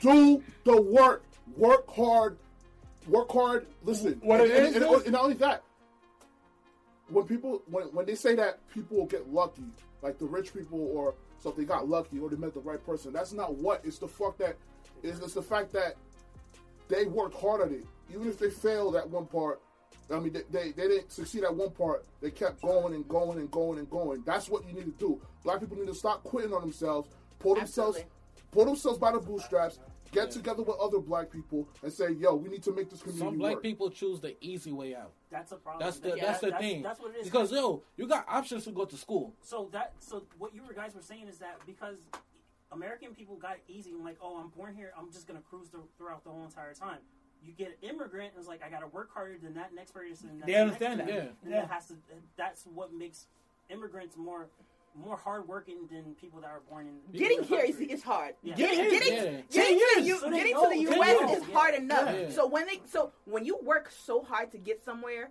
[0.01, 1.23] Do the work.
[1.57, 2.39] Work hard.
[3.07, 3.67] Work hard.
[3.85, 4.21] Listen.
[4.23, 5.63] What and, it and- is and- is- and not only that.
[7.09, 9.65] When people when when they say that people will get lucky,
[10.03, 13.33] like the rich people or something got lucky or they met the right person, that's
[13.33, 13.81] not what.
[13.85, 14.57] It's the fuck that.
[15.03, 15.95] It's, it's the fact that
[16.89, 17.85] they worked hard at it.
[18.13, 19.61] Even if they failed at one part,
[20.13, 22.05] I mean, they, they, they didn't succeed at one part.
[22.21, 24.23] They kept going and going and going and going.
[24.27, 25.21] That's what you need to do.
[25.45, 27.09] Black people need to stop quitting on themselves,
[27.39, 28.13] pull themselves, Absolutely.
[28.51, 29.79] pull themselves by the bootstraps,
[30.13, 33.27] get together with other black people, and say, "Yo, we need to make this community
[33.27, 35.13] Some black work." people choose the easy way out.
[35.31, 35.85] That's a problem.
[35.85, 36.83] That's the Yeah, that's the that's, thing.
[36.83, 37.25] That's what it is.
[37.25, 39.35] Because yo, you got options to go to school.
[39.43, 41.97] So that so what you guys were saying is that because
[42.73, 45.69] American people got it easy and like, oh, I'm born here, I'm just gonna cruise
[45.71, 46.99] the, throughout the whole entire time.
[47.45, 50.29] You get an immigrant, and it's like I gotta work harder than that next person.
[50.31, 51.07] And They understand that.
[51.07, 51.37] person.
[51.43, 51.61] And Yeah.
[51.63, 51.95] that has to.
[52.37, 53.27] That's what makes
[53.71, 54.49] immigrants more
[54.99, 57.19] more hardworking than people that are born in.
[57.19, 58.35] getting the here is, is hard.
[58.43, 58.55] Yeah.
[58.57, 59.95] Getting, Getting getting, here- getting, yeah.
[59.95, 60.63] Ten to the So getting know.
[60.65, 61.31] to the U.S.
[61.31, 61.43] years.
[61.43, 62.15] is hard enough.
[62.15, 62.31] Yeah.
[62.31, 65.31] So when they so when you work so hard to get somewhere,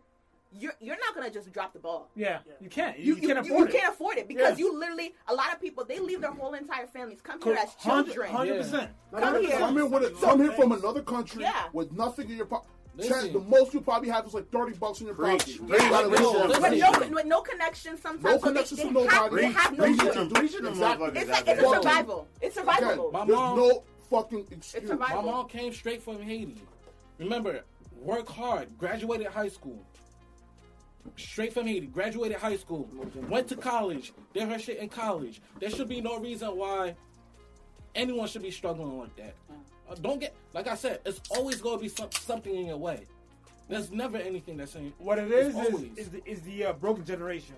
[0.54, 2.10] you're you're not gonna just drop the ball.
[2.16, 2.98] Yeah, you can't.
[2.98, 3.74] You, You, can't you, afford you it.
[3.74, 4.66] You can't afford it because Yeah.
[4.66, 7.76] you literally a lot of people they leave their whole entire families come here as
[7.76, 8.32] children.
[8.32, 8.92] hundred percent.
[9.14, 9.58] Come here.
[9.58, 11.66] Come here with a, come here from another country Yeah.
[11.74, 12.70] with nothing in your pocket.
[12.98, 13.34] Listen.
[13.34, 15.40] The most you probably have is like thirty bucks in your Preach.
[15.40, 15.68] pocket.
[15.68, 15.82] Preach.
[15.84, 16.34] You gotta Preach go.
[16.34, 16.48] to them.
[16.50, 16.80] with Listen.
[17.12, 18.24] no with no connection sometimes.
[18.24, 19.36] No so they- connections they to have- nobody.
[19.48, 20.14] They have no Preach choice.
[20.14, 20.30] to them.
[20.32, 21.08] Preach to them Exactly.
[21.08, 22.28] motherfuckers It's like, it's a survival.
[22.42, 23.12] It's Again, survival.
[23.12, 24.88] My there's mom- no fucking excuse.
[24.88, 25.22] survival.
[25.22, 26.62] My mom came straight from Haiti.
[27.20, 27.64] Remember,
[28.02, 29.84] work hard, graduated high school.
[31.16, 32.90] Straight from Haiti, graduated high school,
[33.30, 35.42] went to college, did her shit in college.
[35.60, 36.96] There should be no reason why
[37.96, 39.36] anyone should be struggling like that.
[39.52, 39.56] Mm.
[39.90, 42.78] Uh, don't get, like I said, it's always going to be some, something in your
[42.78, 43.06] way.
[43.70, 44.94] There's never anything that's in.
[44.98, 47.56] What it's is is, the, is the uh, broken generation.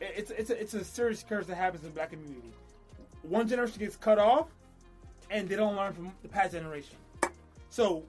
[0.00, 2.52] It- It's it's a, it's a serious curse that happens in the black community.
[3.22, 4.46] One generation gets cut off,
[5.30, 6.96] and they don't learn from the past generation.
[7.70, 8.04] So,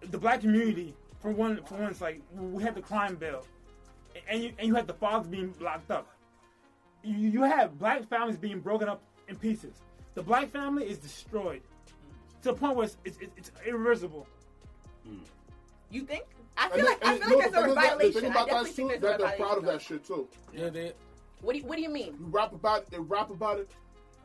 [0.00, 3.44] the black community, for one, for one, it's like we have the crime bill,
[4.28, 6.06] and you and you had the fathers being locked up.
[7.02, 9.74] You you have black families being broken up in pieces.
[10.14, 11.62] The black family is destroyed
[12.42, 14.26] to the point where it's it's, it's irreversible.
[15.90, 16.24] You think?
[16.56, 18.30] I And feel like then- I feel no, like the a thing about- the thing
[18.30, 20.28] about that think too, there's that a they're proud of that shit too.
[20.54, 20.92] Yeah, they,
[21.40, 22.14] What do you What do you mean?
[22.18, 23.70] You rap about it, they rap about it,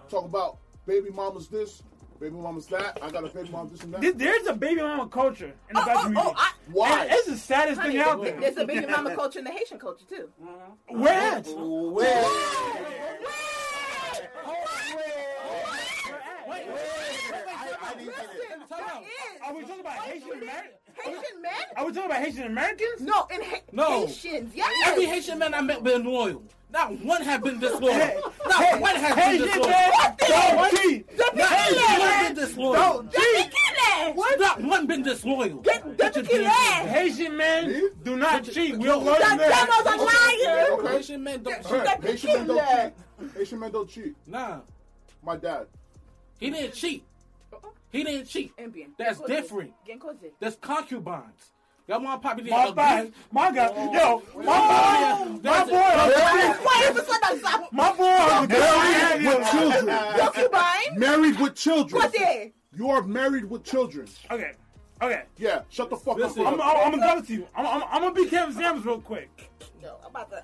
[0.10, 1.84] talk about baby mamas this,
[2.20, 2.98] Baby mama's that.
[3.04, 4.18] I got a baby mom this and that.
[4.18, 6.30] There's a baby mama culture in the Oh, black oh, community.
[6.30, 7.02] oh, I, Why?
[7.04, 8.42] And it's the saddest honey, thing out there- there.
[8.42, 10.28] there's a baby mama culture in the Haitian culture too.
[10.44, 11.00] Mm-hmm.
[11.00, 11.46] Where at?
[11.48, 12.24] Where?
[17.88, 18.30] I didn't get it.
[18.38, 19.42] Listen, there is.
[19.46, 20.74] Are we talking about Haitian Americans?
[21.04, 21.52] Haitian men?
[21.76, 23.02] Are we talking about Haitian Americans?
[23.02, 24.06] No, in ha- No.
[24.08, 24.54] Haitians.
[24.56, 24.74] Yes.
[24.88, 26.44] Every Haitian man I met been loyal.
[26.70, 27.94] Not one have been disloyal.
[27.94, 29.70] Hey, Not hey, one has hey, been disloyal.
[29.70, 30.16] man.
[30.18, 31.18] Don't cheat.
[31.18, 32.74] Not one been disloyal.
[32.74, 33.54] Don't cheat.
[34.16, 34.40] What?
[34.40, 35.58] Not one been disloyal.
[35.62, 36.88] Get- Get your get damn.
[36.88, 38.78] Haitian men do not cheat.
[38.78, 39.84] We'll The learn The that.
[39.86, 40.92] devil's a liar.
[40.92, 43.34] Haitian men don't Hey, Haitian men don't cheat.
[43.36, 44.16] Haitian men don't cheat.
[44.28, 44.60] Nah,
[45.24, 45.68] My dad.
[46.40, 47.04] he didn't cheat.
[47.92, 48.54] He didn't cheat.
[48.58, 48.74] En.
[48.98, 49.74] That's Bien different.
[49.86, 50.32] Bien causé.
[50.40, 51.52] There's concubines.
[51.88, 53.14] Y'all want probably My bad.
[53.32, 53.72] My God.
[53.76, 53.94] Oh.
[53.94, 55.42] Yo, my boy.
[55.44, 56.64] My boy.
[56.64, 58.48] Why is this like a My boy.
[58.48, 59.98] Married with children.
[60.18, 61.00] concubine?
[61.00, 62.02] Married with children.
[62.02, 62.52] What there?
[62.76, 64.08] You are married with children.
[64.30, 64.52] Okay.
[65.02, 65.24] Okay.
[65.38, 66.46] Yeah, shut the fuck Listen.
[66.46, 66.60] I'm, up.
[66.62, 67.48] I'm, I'm gonna go to you.
[67.56, 69.52] I'm, I'm, I'm gonna be Kevin Samuels real quick.
[69.82, 70.44] No, I'm about to.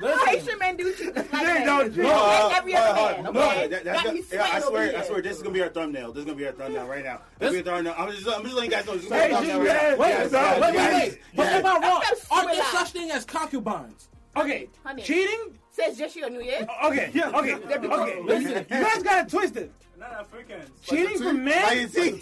[0.00, 1.64] Listen, Haitian men do cheat just like They that.
[1.66, 2.04] don't cheat.
[2.04, 3.22] And Uh, every other uh, man.
[3.24, 3.66] no, Okay.
[3.68, 5.04] that- that's Got the- me yeah, I sweating swear, over I here.
[5.04, 6.12] swear, this is gonna be our thumbnail.
[6.12, 7.20] This is gonna be our thumbnail right now.
[7.38, 8.08] This This- is gonna be our thumbnail.
[8.08, 8.94] I'm just, I'm just letting you guys know.
[8.94, 9.90] This is Hey, our thumbnail shit, right man.
[9.90, 9.96] now.
[9.98, 11.20] Wait, Yes, no, yes, wait, wait, yes, wait.
[11.34, 11.54] But yes.
[11.54, 12.02] am I wrong?
[12.08, 12.70] That's Aren't there relax.
[12.78, 14.08] such thing as concubines?
[14.36, 14.68] Okay.
[14.84, 15.02] Honey.
[15.02, 15.58] Cheating?
[15.70, 16.66] Says Jesse on New Year.
[16.84, 17.10] Okay.
[17.12, 17.54] Yeah, okay.
[17.54, 18.20] Okay.
[18.22, 18.66] Listen.
[18.70, 19.72] You guys got it twisted.
[19.98, 20.70] Not Africans.
[20.82, 21.78] Cheating for Like men.
[21.78, 22.20] you see?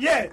[0.00, 0.26] Yeah.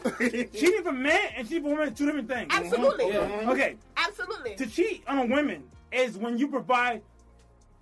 [0.53, 2.47] Cheating for men and cheating for women are two different things.
[2.51, 3.05] Absolutely.
[3.17, 3.39] Uh-huh.
[3.41, 3.51] Yeah.
[3.51, 3.75] Okay.
[3.97, 4.55] Absolutely.
[4.55, 7.01] To cheat on a woman is when you provide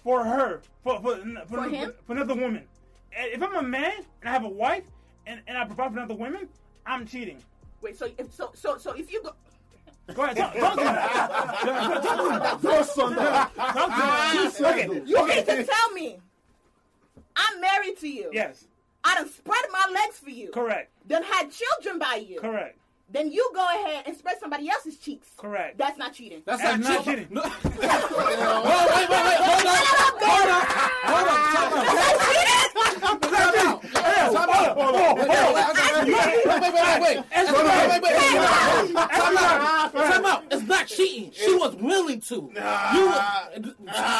[0.03, 1.93] for her, for for, for, For him?
[2.05, 2.63] for another woman.
[3.12, 4.83] If I'm a man and I have a wife
[5.27, 6.47] and, and I provide for another woman,
[6.86, 7.38] I'm cheating.
[7.81, 7.97] Wait.
[7.97, 9.33] So if so so so if you go.
[10.13, 10.38] Go ahead.
[10.38, 10.86] Talk, talk to me.
[12.01, 12.71] Talk to me.
[12.73, 13.15] Your son.
[13.15, 13.53] Talk
[14.55, 14.67] to me.
[14.69, 15.01] Okay.
[15.05, 16.17] You need to tell me.
[17.36, 18.29] I'm married to you.
[18.33, 18.65] Yes.
[19.07, 20.49] I done spread my legs for you.
[20.51, 20.91] Correct.
[21.07, 22.41] Done had children by you.
[22.41, 22.77] Correct.
[23.09, 25.29] Then you go ahead and spread somebody else's cheeks.
[25.37, 25.77] Correct.
[25.77, 26.41] That's not cheating.
[26.45, 27.29] That's, That's not, not cheating.
[27.29, 27.35] cheating.
[27.35, 27.41] No.
[27.45, 27.51] oh,
[28.95, 29.39] wait, wait, wait.
[29.47, 29.79] Hold on.
[30.27, 30.63] Hold on.
[31.07, 31.39] Hold on.
[31.55, 31.71] Time
[33.03, 33.21] out.
[33.21, 33.81] Time out.
[34.33, 34.75] Time out.
[34.77, 35.87] Oh, oh, Wait, oh.
[36.05, 37.17] Wait, wait, wait, wait, wait.
[37.17, 38.93] Wait, wait, wait, wait.
[38.93, 39.93] Time out.
[39.93, 40.43] Time out.
[40.51, 41.31] It's not cheating.
[41.33, 42.36] She was willing to.
[42.36, 43.21] You was,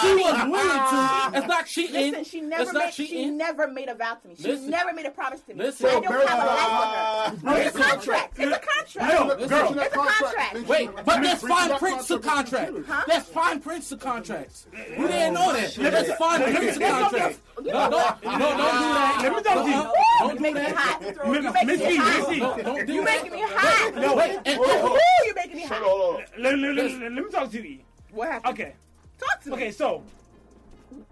[0.02, 1.38] she was willing to.
[1.38, 2.12] It's not cheating.
[2.12, 3.38] Listen, she never It's not made she cheating.
[3.38, 4.36] never made a vow to me.
[4.36, 4.70] She Listen.
[4.70, 5.64] never made a promise to me.
[5.64, 5.88] Listen.
[5.88, 7.46] I don't So, have a life with her.
[7.46, 8.40] Married- It's a contract.
[8.40, 9.14] It's a contract.
[9.14, 9.80] No, Listen, girl.
[9.80, 10.68] It's a contract.
[10.68, 12.74] Wait, but there's fine that prints to contract contract.
[12.74, 13.04] with Huh?
[13.08, 14.68] There's fine prints to contracts.
[14.74, 15.74] You didn't know that.
[15.76, 17.40] There's fine prints to contracts.
[17.60, 19.20] No, no, no, don't do that.
[19.24, 19.84] Let me talk to you.
[20.20, 20.76] Don't do that.
[20.76, 21.02] hot.
[21.02, 22.30] Mi- You making Miss me hot.
[22.30, 22.40] Miss E.
[22.40, 23.24] Don't, don't You that.
[23.24, 23.96] making me hot.
[23.96, 25.82] No, Wait, and, Ooh, you making me hot.
[25.82, 26.24] Hold on.
[26.38, 27.64] Let, me talk to you.
[27.64, 27.86] E.
[28.12, 28.54] What happened?
[28.54, 28.74] Okay.
[29.18, 29.56] Talk to me.
[29.56, 30.04] Okay, so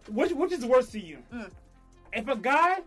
[0.07, 1.17] which which is worse to you?
[1.33, 1.49] Mm.
[2.13, 2.79] If a guy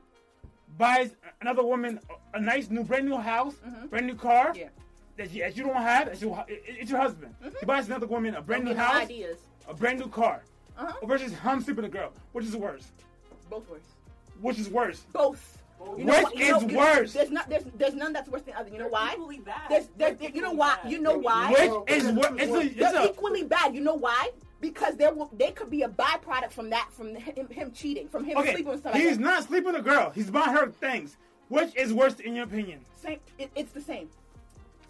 [0.79, 1.99] buys another woman
[2.35, 3.55] a nice new brand new house,
[3.91, 4.59] brand new car Mm-hmm.
[4.61, 4.69] Yeah.
[5.17, 7.35] that, you, that you don't have, that's your, it's your husband.
[7.59, 9.39] He buys another woman a brand Don't new house, ideas.
[9.69, 10.45] a brand new car,
[10.79, 11.07] Uh-huh.
[11.07, 12.13] versus him sleeping with a girl.
[12.33, 12.87] Which is worse?
[13.51, 13.81] Both worse.
[14.41, 15.05] Which is worse?
[15.13, 15.59] Both.
[15.79, 17.13] Which what- is know- worse?
[17.13, 17.49] There's not.
[17.49, 18.71] There's, there's none that's worse than the other.
[18.71, 19.13] You know why?
[19.13, 19.69] Equally bad.
[19.69, 20.79] There's, there's, you know why?
[20.87, 21.51] You know why?
[21.51, 22.33] Which is worse?
[22.37, 23.75] It's a, it's They're a equally bad.
[23.75, 24.31] You know why?
[24.61, 28.25] Because there will, they could be a byproduct from that, from him, him cheating, from
[28.25, 28.55] him okay.
[28.55, 29.05] sleeping with somebody.
[29.05, 29.21] He's else.
[29.21, 30.11] not sleeping with a girl.
[30.11, 31.17] He's buying her things.
[31.49, 32.81] Which is worse in your opinion?
[32.97, 33.21] Same.
[33.39, 34.09] It, it's the same.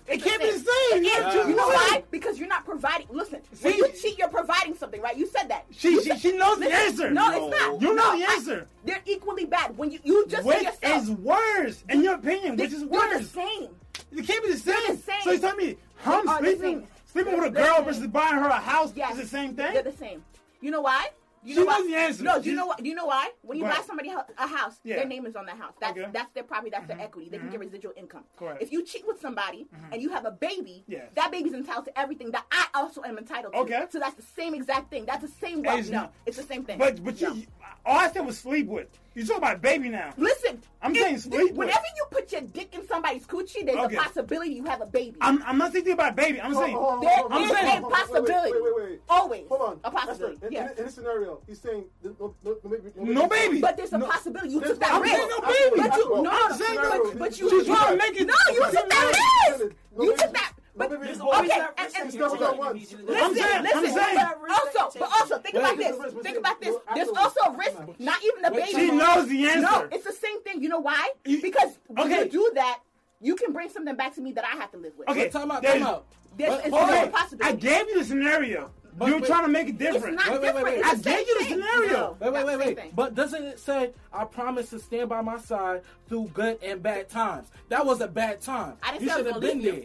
[0.09, 1.05] It can't be the same.
[1.05, 2.03] It You You know why?
[2.11, 3.07] Because you're not providing.
[3.11, 3.69] Listen, See?
[3.69, 5.17] when you cheat, you're providing something, right?
[5.17, 5.67] You said that.
[5.71, 7.11] She You she, said- she knows the answer.
[7.11, 7.81] No, it's not.
[7.81, 8.67] You know No, the I- answer.
[8.85, 9.77] They're equally bad.
[9.77, 12.57] When you you just Which is worse in your opinion?
[12.57, 13.69] Which is they're the same.
[14.17, 14.75] It can't be the same.
[14.87, 15.21] They're the same.
[15.23, 18.55] So you tell me, They the sleeping sleeping with a girl versus buying her a
[18.55, 19.13] house Yes.
[19.17, 19.73] is the same thing.
[19.75, 20.25] They're the same.
[20.61, 21.09] You know why?
[21.45, 21.79] You She know why?
[21.79, 22.23] knows the answer.
[22.25, 22.83] No, do you know what?
[22.83, 23.31] Do you know why?
[23.43, 24.97] When you buy somebody a house, Yeah.
[24.97, 25.75] their name is on the house.
[25.81, 26.03] That's Okay.
[26.03, 26.13] Mm-hmm.
[26.13, 26.71] that's their property.
[26.71, 27.29] That's their equity.
[27.31, 28.25] They can get residual income.
[28.37, 28.57] Correct.
[28.57, 28.65] Mm-hmm.
[28.65, 31.11] If you cheat with somebody and you have a baby, Yes.
[31.15, 33.59] that baby's entitled to everything that I also am entitled to.
[33.61, 33.85] Okay.
[33.91, 35.07] So that's the same exact thing.
[35.07, 35.89] That's the same wealth.
[35.91, 36.79] No, it's the same thing.
[36.79, 37.33] But but No.
[37.35, 37.47] you,
[37.87, 38.89] all I said was sleep with.
[39.15, 40.13] You talking about baby now?
[40.17, 41.57] Listen, I'm if- saying sleep with.
[41.57, 43.97] Whenever you put your dick in somebody's coochie, there's Okay.
[43.97, 45.17] a possibility you have a baby.
[45.21, 46.41] I'm I'm not thinking about baby.
[46.41, 48.53] I'm saying Hold on, There hold on, I'm is saying- a possibility.
[48.53, 49.01] Wait, wait, wait, wait.
[49.09, 49.49] Always.
[49.49, 49.81] Hold on.
[49.85, 50.28] A possibility.
[50.49, 50.73] Esther, in, yes.
[50.73, 53.61] in, in this scenario, he's saying th- no, no, no, baby, no baby.
[53.61, 54.07] But there's a No.
[54.07, 55.15] possibility you There's took that I'm risk.
[55.15, 55.77] saying no baby.
[55.89, 57.13] But you, no, I'm no, saying but, no.
[57.19, 59.75] but you, She's you, trying to make it- no, you took that risk.
[60.01, 60.53] You took that.
[60.77, 61.03] But baby.
[61.11, 62.81] okay, Always and, that and, risk and, It's never done once.
[62.81, 63.95] listen, I'm saying- I'm listen.
[63.95, 65.99] saying- But also, but also, think about Wait.
[65.99, 66.15] this.
[66.23, 66.69] Think about this.
[66.75, 67.79] No, There's also a risk.
[67.99, 68.71] Not even the baby.
[68.73, 69.61] she knows the answer.
[69.61, 70.63] No, it's the same thing.
[70.63, 71.11] You know why?
[71.25, 72.25] You- Because when Okay.
[72.25, 72.81] you do that,
[73.21, 75.09] you can bring something back to me that I have to live with.
[75.09, 76.07] Okay, Wait, time out, there's- time out.
[76.37, 77.11] There's, But- it's hold a on.
[77.11, 77.49] possibility.
[77.49, 78.71] I gave you the scenario.
[78.97, 79.27] But You're wait.
[79.27, 80.17] trying to make it It's different.
[80.17, 80.67] not Wait, wait, different.
[80.67, 80.93] wait, wait.
[80.93, 81.93] It's I gave you the scenario.
[81.93, 82.17] No.
[82.21, 82.93] Wait, Wait, wait, wait, thing.
[82.95, 87.09] But doesn't it say, I promise to stand by my side through good and bad
[87.09, 87.49] times?
[87.69, 88.75] That was a bad time.
[88.83, 89.85] I didn't you say I was should have been leave there.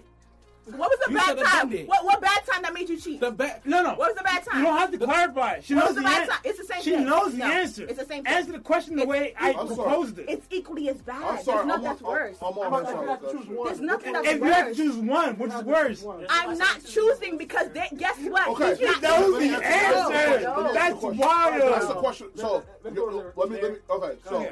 [0.67, 0.73] You.
[0.77, 1.71] What was the You bad time?
[1.87, 3.19] What what bad time that made you cheat?
[3.19, 3.61] The bad.
[3.65, 3.89] No, no.
[3.91, 4.59] What was the bad time?
[4.59, 5.59] You don't have to clarify.
[5.61, 6.31] She What knows was the the bad answer.
[6.31, 6.41] time?
[6.45, 6.83] It's the same thing.
[6.83, 7.05] She thing.
[7.05, 7.83] knows the answer.
[7.85, 8.33] it's the same thing.
[8.33, 9.61] Answer the question the It's way I equal.
[9.61, 9.87] I'm sorry.
[9.89, 10.25] proposed it.
[10.29, 11.21] It's equally as bad.
[11.21, 11.43] I'm sorry.
[11.43, 12.37] There's I'm nothing that's worse.
[12.41, 13.07] I'm, I'm on I'm her not- side.
[13.07, 15.37] I have to with that choose There's nothing that's if you have to choose one,
[15.37, 16.05] which is worse?
[16.29, 18.47] I'm not choosing because they, guess what?
[18.49, 18.75] Okay.
[18.75, 20.41] He's not That was Let me the answer- answer.
[20.43, 20.63] No, no.
[20.63, 21.61] That's That's the wild.
[21.61, 22.27] That's the question.
[22.35, 23.33] So Let- let- you- let go there.
[23.35, 23.77] let me let me.
[23.89, 24.47] Okay, so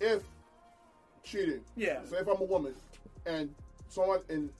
[0.00, 0.22] if
[1.22, 2.00] cheating, Yeah.
[2.08, 2.74] So if I'm a woman
[3.26, 3.54] and
[3.88, 4.50] someone and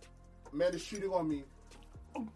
[0.55, 1.45] man is cheating on me,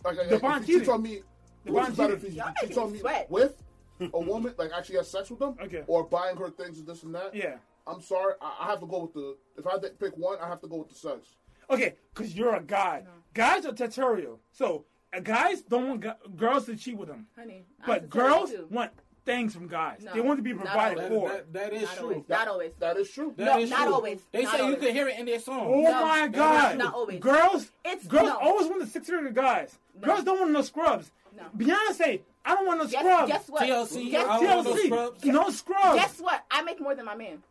[0.05, 0.95] like, like Define if he cheats cheating.
[0.95, 1.23] on me,
[1.65, 2.39] Define what's better if he cheating.
[2.45, 3.31] Y'all cheats on me me sweat.
[3.31, 3.63] with
[4.01, 5.85] a woman, like actually has sex with them, Okay.
[5.87, 7.35] or buying her things and this and that?
[7.35, 7.57] Yeah.
[7.87, 9.37] I'm sorry, I, I have to go with the.
[9.57, 11.27] If I had to pick one, I have to go with the sex.
[11.71, 13.05] Okay, because you're a guy.
[13.35, 14.41] Guys are territorial.
[14.53, 17.27] So uh, guys don't want gu- girls to cheat with them.
[17.39, 18.67] Honey, But girls too.
[18.71, 18.91] want
[19.29, 20.01] things from guys.
[20.03, 21.29] No, they want to be provided That, for.
[21.29, 22.03] that- that is Not true.
[22.09, 22.29] always.
[22.29, 22.73] Not always.
[22.81, 23.35] That is true.
[23.37, 23.95] That No, is not true.
[23.95, 24.21] always.
[24.33, 25.83] They Not say you can hear it in their Oh song.
[25.85, 26.79] No, my God!
[26.79, 27.21] not always.
[27.21, 28.39] Girls, It's- girls no.
[28.39, 29.77] always want the six figure guys.
[30.01, 31.11] Girls don't want no scrubs.
[31.37, 31.45] No.
[31.57, 33.31] Beyonce, I don't want no Guess, scrubs.
[33.33, 33.63] guess what?
[33.63, 35.25] TLC, Guess, I don't want no TLC, scrubs.
[35.25, 35.95] no scrubs.
[36.01, 36.45] guess what?
[36.51, 37.43] I make more than my man.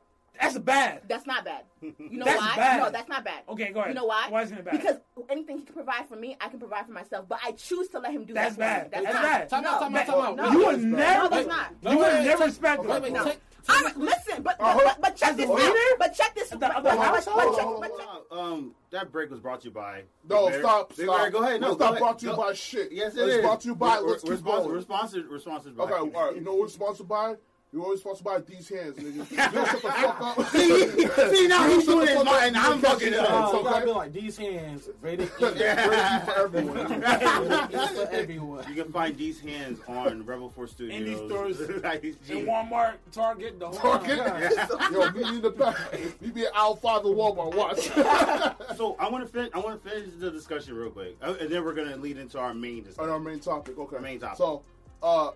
[0.41, 1.01] That's bad.
[1.07, 1.63] That's not bad.
[1.81, 2.55] You know That's why?
[2.55, 2.79] bad.
[2.83, 3.43] No, that's not bad.
[3.49, 3.91] Okay, go ahead.
[3.91, 4.27] You know why?
[4.29, 4.71] Why isn't it bad?
[4.71, 4.97] Because
[5.29, 7.25] anything he can provide for me, I can provide for myself.
[7.29, 8.91] But I choose to let him do That's that.
[8.91, 8.93] bad.
[8.93, 9.11] For me.
[9.13, 9.49] That's bad.
[9.49, 10.35] Time out, time out, no, time out.
[10.37, 10.51] no.
[10.51, 11.23] you That would never.
[11.23, 11.83] No, that's not.
[11.83, 13.01] No, you would wait, never take- respect okay, them.
[13.03, 13.25] Wait, wait, No.
[13.25, 15.59] take- I'm, listen, but, Uh, but, but, but check as this a out.
[15.59, 15.95] leader?
[15.99, 16.51] But check this.
[16.53, 17.25] At But, the- but, at the but, house?
[17.25, 18.07] but, Hold on, check, hold but on, check.
[18.31, 20.03] Um, that break was brought to you by.
[20.29, 20.61] No, Big Bear.
[20.61, 21.17] stop, Big stop.
[21.19, 21.59] Bear, go ahead.
[21.61, 21.99] No, it's go not ahead.
[22.01, 22.91] brought to you Go- by shit.
[22.93, 23.41] Yes, it it's is.
[23.41, 23.99] brought to you by.
[23.99, 24.71] We're, Let's we're, keep sponsor- going.
[24.75, 25.29] we're sponsored.
[25.29, 25.83] We're sponsored by.
[25.83, 26.35] Okay, all right.
[26.35, 27.35] You know what we're sponsored by?
[27.77, 29.29] You're always sponsored by these hands, nigga.
[29.29, 30.47] You don't shut the fuck up.
[31.35, 32.57] See, now he's doing his fuck and.
[32.57, 33.53] I'm fucking it Uh, up.
[33.53, 33.69] you okay.
[33.69, 35.43] gotta be like these hands, rated E.
[35.45, 35.77] Rated
[36.25, 37.03] for everyone.
[37.03, 38.65] It's for everyone.
[38.73, 40.99] You can find these hands on Rebel Force Studios.
[41.19, 41.59] Indie stores.
[41.61, 44.17] In Walmart, Target, the whole Target.
[44.17, 44.91] nine.
[44.91, 45.77] Yo, meet me in the back.
[46.19, 47.53] Meet me at aisle five in Walmart.
[47.53, 48.75] Watch.
[48.75, 49.51] So I want to finish.
[49.53, 52.39] I want to finish the discussion real quick, Uh, and then we're gonna lead into
[52.39, 53.11] our main On discussion.
[53.11, 53.77] our main topic.
[53.77, 53.95] Okay.
[53.97, 54.37] Our Main topic.
[54.39, 54.63] So,
[55.03, 55.29] uh,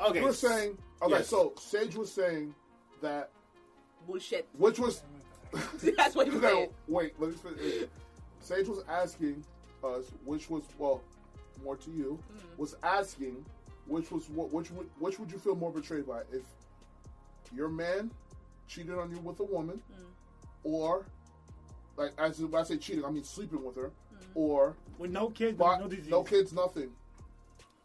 [0.00, 0.78] Okay, we're saying.
[1.02, 1.28] Okay, Yes.
[1.28, 2.54] so Sage was saying
[3.02, 3.30] that,
[4.06, 4.48] Bullshit.
[4.56, 5.02] which was.
[5.96, 6.70] That's what you Okay, said.
[6.88, 7.88] wait, let me finish.
[8.40, 9.44] Sage was asking
[9.82, 11.02] us, which was well,
[11.64, 12.60] more to you, Mm-hmm.
[12.60, 13.44] was asking,
[13.86, 16.42] which was what, which would which would you feel more betrayed by if
[17.54, 18.10] your man
[18.68, 20.04] cheated on you with a woman, Mm.
[20.64, 21.06] or
[21.96, 24.26] like as when I say cheating, I mean sleeping with her, Mm.
[24.34, 26.90] or With no kids, but, no no kids, nothing.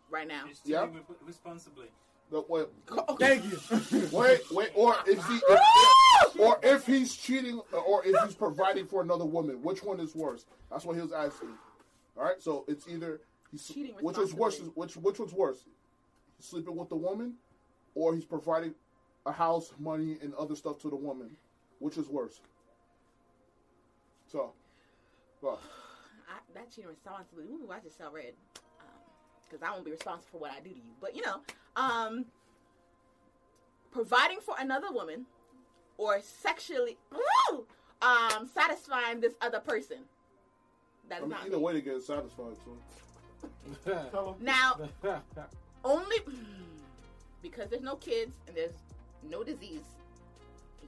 [0.10, 0.45] Right now.
[0.49, 0.86] It's Yeah.
[0.86, 1.88] cheating responsibly.
[2.31, 2.67] No, wait,
[3.19, 4.09] Thank you.
[4.12, 9.01] wait, wait, or if he, if, or if he's cheating, or if he's providing for
[9.01, 10.45] another woman, which one is worse?
[10.71, 11.49] That's what he was asking.
[12.17, 14.59] All right, so it's either he's Cheating which is worse?
[14.75, 15.65] Which which one's worse?
[16.39, 17.36] Sleeping with the woman,
[17.93, 18.73] or he's providing
[19.25, 21.29] a house, money, and other stuff to the woman.
[21.79, 22.39] Which is worse?
[24.31, 24.53] So,
[25.41, 25.59] well,
[26.27, 27.45] I, that cheating responsibly.
[27.45, 28.33] Ooh, I just felt red.
[28.79, 28.88] Um,
[29.43, 30.93] because I won't be responsible for what I do to you.
[30.99, 31.41] But, you know,
[31.75, 32.25] um,
[33.91, 35.25] providing for another woman
[35.97, 37.65] or sexually woo,
[38.01, 39.97] um, satisfying this other person.
[41.09, 41.63] That's I mean, not either me.
[41.63, 42.55] way, to get satisfied.
[43.83, 44.79] So, Now,
[45.83, 46.17] only
[47.41, 48.71] because there's no kids and there's
[49.29, 49.81] no disease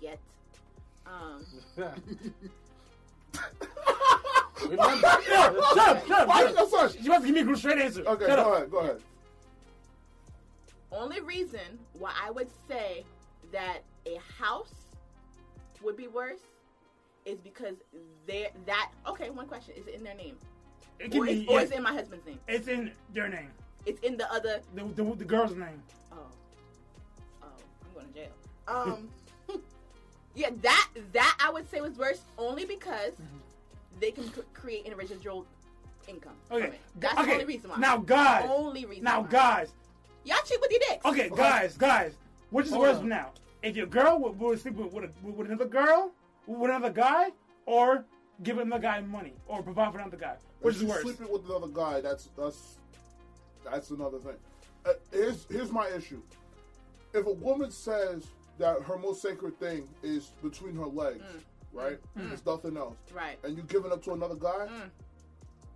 [0.01, 0.19] yet.
[1.05, 1.45] Um,
[4.61, 6.27] Remember, Shut up, shut up.
[6.27, 6.71] why shut you up.
[6.71, 7.01] got such?
[7.03, 8.03] She wants to give me a straight answer.
[8.07, 8.55] Okay, Shut go up.
[8.57, 9.01] ahead, go ahead.
[10.95, 13.03] Only reason why I would say
[13.51, 14.73] that a house
[15.83, 16.39] would be worse
[17.25, 17.75] is because
[18.27, 19.29] they that okay.
[19.29, 20.37] One question: Is it in their name,
[20.99, 21.31] It can or, be.
[21.31, 21.65] is, or yes.
[21.65, 22.39] is it in my husband's name?
[22.47, 23.51] It's in their name.
[23.85, 24.61] It's in the other.
[24.73, 25.81] The, the, the girl's name.
[26.11, 26.17] Oh,
[27.43, 28.31] oh, I'm going to jail.
[28.67, 29.09] Um,
[30.35, 33.13] yeah, that that I would say was worse only because
[33.99, 35.45] they can c- create an residual
[36.07, 36.33] income.
[36.51, 36.73] Okay.
[36.99, 37.25] that's okay.
[37.25, 37.77] the only reason why.
[37.77, 38.49] Now, guys.
[38.49, 39.03] only reason.
[39.03, 39.29] Now, why.
[39.29, 39.73] guys.
[40.25, 41.05] Y'all cheat with your dicks.
[41.05, 42.13] Okay, guys, guys.
[42.49, 43.09] Which is Hold worse on.
[43.09, 43.31] now?
[43.63, 46.11] If your girl would, would sleep with, with, a, with another girl,
[46.45, 47.31] with another guy,
[47.65, 48.05] or
[48.43, 50.35] give another guy money, or provide for another guy?
[50.61, 51.01] Which If is she's worse?
[51.01, 52.77] Sleeping with another guy, that's that's
[53.63, 54.35] that's another thing.
[54.85, 56.21] Uh, here's here's my issue.
[57.13, 58.27] If a woman says
[58.59, 61.41] that her most sacred thing is between her legs, mm.
[61.73, 61.97] right?
[62.17, 62.23] Mm.
[62.23, 62.27] Mm.
[62.29, 63.37] There's nothing else, Right.
[63.43, 64.67] and you give it up to another guy,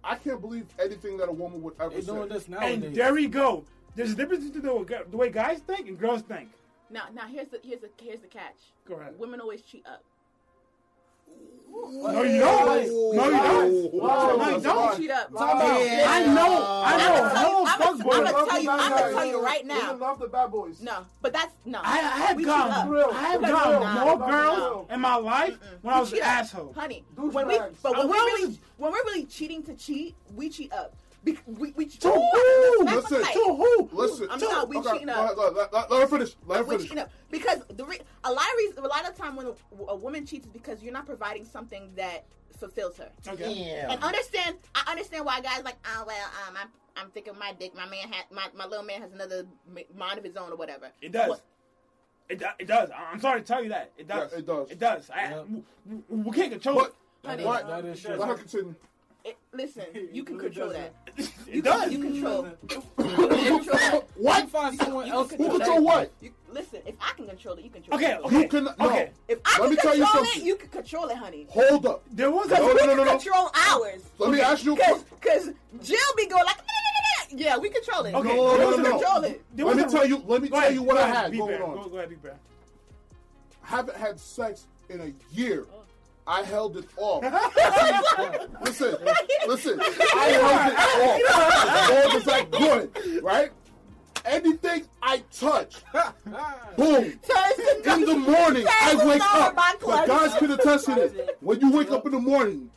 [0.03, 2.07] I can't believe anything that a woman would ever they say.
[2.13, 2.83] doing this nowadays.
[2.83, 3.65] And there we go.
[3.99, 6.47] There's a difference between the, the way guys think and girls think.
[6.89, 8.55] Now, now here's the here's the here's the catch.
[8.87, 9.19] Go ahead.
[9.19, 10.05] Women always cheat up.
[11.69, 13.13] No, you don't.
[13.13, 13.93] No, you don't.
[13.93, 14.89] Whoa, No, you that's don't.
[14.91, 14.97] fine.
[15.01, 15.37] Cheat up.
[15.37, 15.81] Time out.
[15.81, 16.05] Yeah.
[16.07, 16.81] I know.
[16.85, 17.65] I know.
[17.67, 19.75] I'm gonna tell you- I'm gonna tell you- I'm gonna tell you right now.
[19.91, 20.81] Listen off the bad boys.
[20.81, 21.81] No, but that's no.
[21.83, 22.71] I, I have We gone.
[22.71, 24.95] I have gone more nah, girls nah.
[24.95, 26.71] in my life when I was an asshole.
[26.71, 27.03] honey.
[27.15, 30.95] When we, but when we're really, when we're really cheating to cheat, we cheat up.
[31.23, 32.85] Be, we, we To who?
[32.85, 33.33] Listen, right.
[33.33, 33.89] To who?
[33.91, 34.27] Listen.
[34.31, 35.17] I'm to- not- we okay, cheating up.
[35.25, 35.55] ahead, go ahead.
[35.57, 36.35] Let, let, let her finish.
[36.47, 36.83] Let her We're finish.
[36.83, 39.53] cheating up because the re- a lot of reasons, a lot of time when a,
[39.89, 42.25] a woman cheats is because you're not providing something that
[42.57, 43.09] fulfills her.
[43.27, 43.53] Okay.
[43.53, 43.91] Yeah.
[43.91, 47.75] And understand, I understand why guys like, oh well, um, I'm I'm thinking my dick,
[47.75, 50.55] my man had my, my little man has another ma- mind of his own or
[50.55, 50.89] whatever.
[51.01, 51.29] It does.
[51.29, 51.41] What-
[52.29, 52.89] It, do- it does.
[52.91, 53.91] I- I'm sorry to tell you that.
[53.97, 54.31] It does.
[54.31, 54.71] Yeah, it does.
[54.71, 55.09] It does.
[55.09, 55.41] I, Yeah.
[55.43, 55.63] we,
[56.09, 56.95] we- we can't control But
[57.25, 57.67] Honey, what?
[57.67, 58.15] That is true.
[58.15, 58.75] Let her continue.
[59.25, 60.93] It, listen, you can control that.
[61.17, 61.31] it.
[61.47, 61.83] You It does.
[61.83, 62.47] can, you control.
[62.67, 62.81] You
[63.59, 64.03] control that.
[64.15, 65.29] Why find someone You else?
[65.29, 65.83] can Who control control that.
[65.83, 66.11] what?
[66.21, 68.21] You, listen, if I can control it, you can control Okay, it.
[68.25, 68.41] okay.
[68.41, 68.73] You can no.
[68.81, 69.11] Okay.
[69.27, 70.41] If I Let can me tell you control something.
[70.41, 71.47] it, you can control it, honey.
[71.49, 72.03] Hold up.
[72.11, 72.55] There was a.
[72.55, 73.11] No, no, no, no, no.
[73.17, 74.01] Control ours.
[74.19, 74.75] Let me ask you.
[74.77, 75.49] Cause, cause
[75.83, 76.57] Jill be going like,
[77.31, 78.15] yeah, we control it.
[78.15, 78.89] Okay, No, there no, no, no.
[78.99, 79.41] Control it.
[79.55, 80.23] there Let me tell you.
[80.25, 81.75] Let me tell ahead, you what I ahead, had be going on.
[81.75, 82.35] Go, go ahead, be fair.
[83.61, 85.65] Haven't had sex in a year.
[86.29, 87.23] I held it off.
[88.63, 88.95] listen,
[89.47, 89.79] listen.
[89.81, 92.05] I held it off.
[92.05, 93.49] All was like good, right?
[94.25, 95.77] Anything I touch,
[96.77, 97.03] boom.
[97.03, 99.55] In the morning, I wake up.
[99.83, 101.29] But guys can attest to this.
[101.39, 102.69] When you wake up in the morning,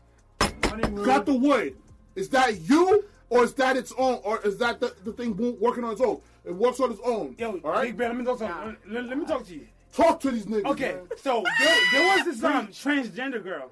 [1.04, 1.76] got the wood.
[2.14, 5.84] Is that you, or is that its own, or is that the, the thing working
[5.84, 6.22] on its own?
[6.46, 7.34] It works on its own.
[7.38, 7.88] Yo, all right.
[7.88, 9.66] Big Ben, let me talk to let, let me talk to you.
[9.92, 10.64] Talk to these niggas.
[10.66, 11.08] Okay, man.
[11.18, 13.70] so there, there was this um transgender girl.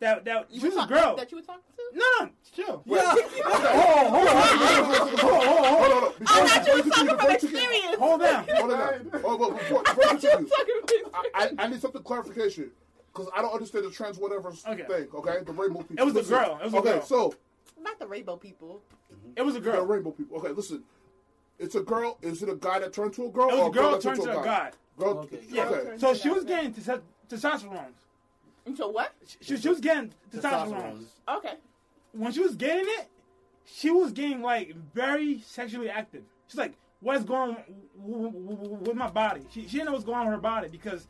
[0.00, 1.16] That that You she was a girl.
[1.16, 1.98] that you were talking to?
[1.98, 2.82] No, no, chill.
[2.84, 3.14] Yeah.
[3.14, 6.12] Okay, hold on, hold on, hold on, hold on, hold on, hold on.
[6.26, 7.98] I thought you Before was talking continue, from before you continue- experience.
[7.98, 8.46] Hold on.
[8.56, 9.10] Hold on.
[9.24, 11.50] Oh, but before, before I you thought you continue, talking from I.
[11.58, 12.70] I, I need something clarification
[13.12, 14.82] because I don't understand the trans whatever Okay.
[14.84, 15.08] thing.
[15.14, 15.98] Okay, the rainbow people.
[15.98, 16.58] It was a girl.
[16.60, 16.80] It was a girl.
[16.80, 17.02] okay, girl.
[17.06, 17.34] so
[17.80, 18.82] Not the rainbow people.
[19.34, 19.76] It was a girl.
[19.80, 20.38] the rainbow people.
[20.38, 20.82] Okay, listen.
[21.58, 22.18] It's a girl.
[22.22, 23.48] Is it a guy that turned to a girl?
[23.48, 24.70] It was or a girl that turned to a guy.
[24.98, 25.40] Girl, Okay.
[25.48, 25.68] Yeah.
[25.68, 25.98] okay.
[25.98, 27.92] So she was getting testo- testosterone.
[28.66, 29.12] And so what?
[29.40, 30.70] She, she was getting testosterone.
[30.70, 31.04] Testosterone.
[31.38, 31.54] Okay.
[32.12, 33.08] When she was getting it,
[33.64, 36.22] she was getting like very sexually active.
[36.48, 37.56] She's like, "What's going on
[38.00, 40.40] w- w- w- with my body?" She, she didn't know what's going on with her
[40.40, 41.06] body because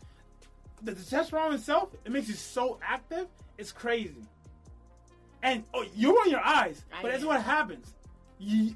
[0.83, 3.27] the testosterone itself it makes you so active.
[3.59, 4.23] It's crazy.
[5.43, 7.29] And oh, you run your eyes, I but that's know.
[7.29, 7.93] what happens.
[8.39, 8.75] You, a-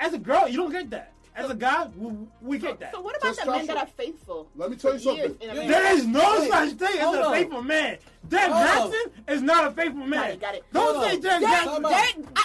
[0.00, 1.12] as a girl, you don't get that.
[1.36, 2.94] As a guy, we, we get that.
[2.94, 3.82] So what about the men that Testosterone.
[3.82, 4.48] are faithful?
[4.54, 5.36] Let me tell you something.
[5.40, 5.68] in a Yeah, marriage?
[5.68, 7.32] There is no Wait, such thing as a on.
[7.34, 7.98] faithful man.
[8.28, 8.92] Derek Hold on.
[8.92, 10.30] Jackson is not a faithful man.
[10.30, 10.64] it, got it.
[10.72, 11.20] Don't Hold say on.
[11.20, 11.82] Derek Derek, Jackson.
[11.82, 12.44] Derek, I,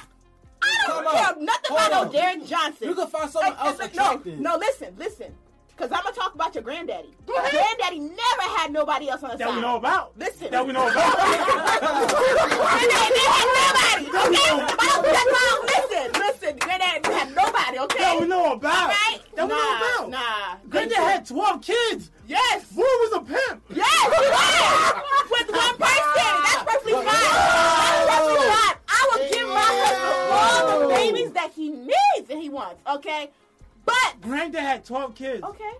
[0.64, 2.12] I don't care nothing Hold about no on.
[2.12, 2.88] Derek Johnson.
[2.90, 4.40] You can find someone else attractive.
[4.40, 5.36] No, no, listen, listen.
[5.80, 7.16] Because I'm to talk about your granddaddy.
[7.26, 9.56] Granddaddy never had nobody else on the That side.
[9.56, 10.12] That we know about.
[10.20, 10.52] Listen.
[10.52, 11.16] That we know about.
[12.68, 14.60] Granddaddy didn't nobody, okay?
[15.08, 15.64] That's all.
[15.72, 16.58] Listen, listen.
[16.60, 18.00] Granddaddy didn't nobody, okay?
[18.04, 18.90] that we know about.
[18.90, 19.20] Right?
[19.36, 20.10] That we know about.
[20.10, 20.58] Nah.
[20.68, 22.12] Granddad had 12 kids.
[22.28, 22.66] Yes.
[22.74, 23.64] Boy was a pimp.
[23.72, 25.00] Yes, he was.
[25.32, 26.20] With one person.
[26.44, 27.08] That's perfectly fine.
[27.08, 28.76] That's perfectly fine.
[28.84, 33.30] I will give my husband all the babies that he needs and he wants, okay?
[33.90, 35.44] But, Granddad had 12 kids.
[35.44, 35.72] okay,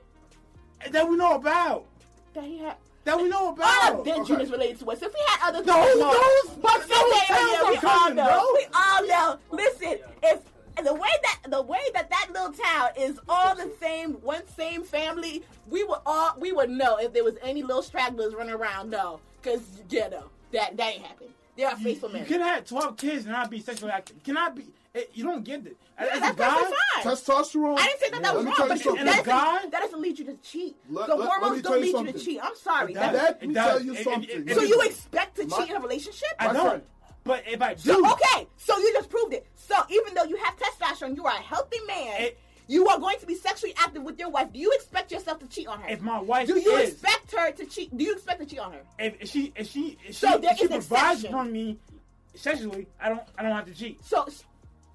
[0.92, 1.86] That we know about.
[2.34, 2.76] that he had.
[3.06, 3.94] That we know about.
[3.94, 4.44] All of them Okay.
[4.44, 5.02] is related to us.
[5.02, 6.12] If we had other Those- people, no.
[6.14, 8.26] those- but those yeah, yeah, towns yeah, are we all know.
[8.28, 8.54] bro.
[8.54, 9.40] We all know.
[9.52, 10.40] Listen, if
[10.84, 14.84] the way that the way that that little town is all the same, one same
[14.84, 18.90] family, we would all we would know if there was any little stragglers running around.
[18.90, 21.34] No, because yeah, no, that that ain't happened.
[21.58, 22.22] They are faithful men.
[22.22, 24.24] You can have 12 kids and not be sexually active.
[24.24, 24.66] Cannot be.
[24.94, 25.78] It, you don't get it.
[25.98, 26.72] As Yeah, a guy.
[27.02, 27.78] Testosterone.
[27.78, 29.24] I didn't say that that Let was wrong, tell you but it- that, And a
[29.24, 30.76] guy- that doesn't lead you to cheat.
[30.90, 32.40] Let- the let- let hormones me don't you lead you to cheat.
[32.44, 32.92] I'm sorry.
[32.94, 33.68] It That- Let me does.
[33.68, 34.24] tell you It- it- something.
[34.30, 36.30] it- it- so it- you expect to My- cheat in a relationship?
[36.40, 36.84] I don't.
[37.24, 39.46] But if I do, So okay, so you just proved it.
[39.56, 42.22] So even though you have testosterone, you are a healthy man.
[42.22, 44.52] It- you are going to be sexually active with your wife.
[44.54, 45.90] Do you expect yourself to cheat on her?
[45.90, 47.96] if my wife do you is, expect her to cheat?
[47.96, 48.82] Do you expect to cheat on her?
[48.98, 51.32] if, if she, if she, if So she, there if she provides exception.
[51.32, 51.80] for me
[52.36, 54.04] sexually, I don't, I don't have to cheat.
[54.06, 54.28] So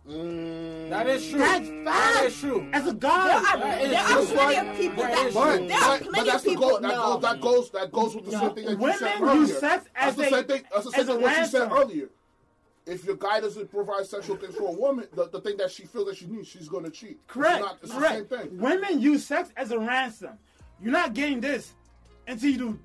[0.08, 1.38] Mm, That is true.
[1.38, 1.84] That's fact.
[1.84, 2.68] That is true.
[2.74, 5.34] As a there guy, are, That is there are plenty of people that that is
[5.34, 6.68] But, there are plenty but that's of the people.
[6.68, 6.80] goal.
[6.80, 7.18] That, no.
[7.18, 7.70] goes, that goes.
[7.70, 8.40] That goes with the No.
[8.40, 9.40] same thing that you said Women earlier.
[9.40, 10.62] use sex as that's as the a- same thing.
[10.72, 12.08] That's the same thing what you said earlier.
[12.86, 15.84] If your guy doesn't provide sexual things for a woman, the, the thing that she
[15.86, 17.12] feels that she needs, she's going to cheat.
[17.12, 18.28] It's correct, not- It's, correct.
[18.28, 18.58] the same thing.
[18.58, 20.32] Women use sex as a ransom.
[20.82, 21.72] You're not getting this
[22.28, 22.78] until you do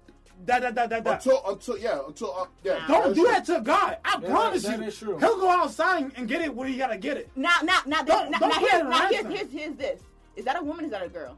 [0.45, 1.11] da da da da da.
[1.13, 2.85] Until, until, yeah, until, uh, yeah.
[2.87, 3.31] Don't that's do true.
[3.31, 3.97] that to a guy.
[4.05, 4.85] I Yeah, promise that you.
[4.85, 5.17] is true.
[5.19, 7.29] He'll go outside and get it where he gotta get it.
[7.35, 9.75] Now, now, now, Don't- now, don't now, put it here's, in now here's, here's, here's
[9.75, 10.01] this.
[10.35, 10.85] Is that a woman?
[10.85, 11.37] Is that a girl?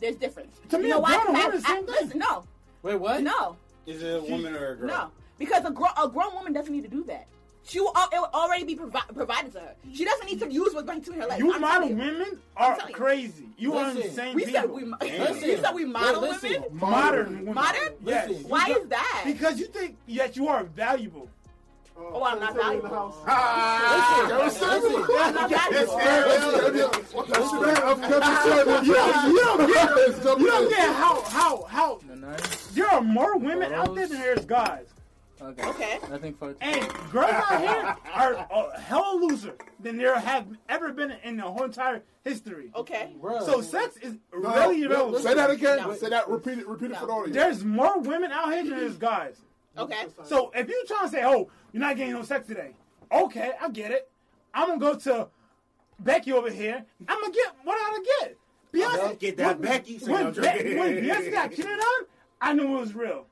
[0.00, 0.56] There's difference.
[0.70, 1.12] To me, you know a why?
[1.12, 1.86] girl and a 'Cause I- woman is the I- thing.
[2.06, 2.44] Listen, no,
[2.82, 3.22] Wait, what?
[3.22, 3.56] no.
[3.86, 4.86] Is it a woman or a girl?
[4.86, 7.26] No, because a, gro- a grown woman doesn't need to do that.
[7.64, 9.74] She will, it will already be provi- provided to her.
[9.92, 11.38] She doesn't need to use what's going to her life.
[11.38, 12.04] You I'm model telling you.
[12.12, 12.94] women I'm are you.
[12.94, 13.44] crazy.
[13.58, 14.60] You are insane We people.
[14.62, 15.34] said we, mo- Damn.
[15.42, 16.50] you said we model listen.
[16.62, 16.68] women.
[16.78, 17.54] modern women.
[17.54, 17.88] Modern?
[18.04, 18.28] Yes.
[18.30, 18.48] Listen.
[18.48, 19.22] Why is that?
[19.26, 21.28] Because you think that you are valuable.
[21.98, 22.88] oh, I'm not valuable.
[22.88, 24.48] Kevin Listen, ah.
[24.50, 24.60] Samuels.
[24.62, 25.14] listen.
[25.18, 26.00] I'm not valuable.
[28.84, 29.28] You ah.
[30.38, 32.00] You don't get how how how
[32.74, 34.86] there are more women out there than there's guys.
[35.40, 35.68] Okay.
[35.68, 35.98] Okay.
[36.12, 40.92] I think for And girls out here are a hell loser than there have ever
[40.92, 42.70] been in the whole entire history.
[42.74, 43.14] Okay.
[43.22, 43.44] Bruh.
[43.44, 45.22] So sex is really irrelevant.
[45.22, 45.78] Say that again.
[45.78, 45.94] No.
[45.94, 46.28] Say that.
[46.28, 46.68] Repeat it.
[46.68, 47.34] Repeat it for the audience.
[47.36, 49.36] There's more women out here than there's guys.
[49.76, 50.06] Okay.
[50.24, 52.74] So if you're trying to say, "Oh, you're not getting no sex today,"
[53.12, 54.10] okay, I get it.
[54.52, 55.28] I'm gonna go to
[56.00, 56.84] Becky over here.
[57.06, 58.36] I'm gonna get what I gotta get.
[58.72, 59.98] Beyonce Get that when, Becky.
[59.98, 60.78] So When, I'm Be- joking.
[60.78, 62.06] when Beyonce got cheated on,
[62.40, 63.26] I knew it was real.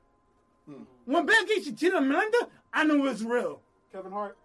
[1.07, 2.37] When Becky she cheated on Melinda,
[2.73, 3.61] I knew it was real.
[3.93, 4.37] Kevin Hart.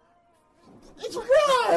[0.97, 1.25] It's real.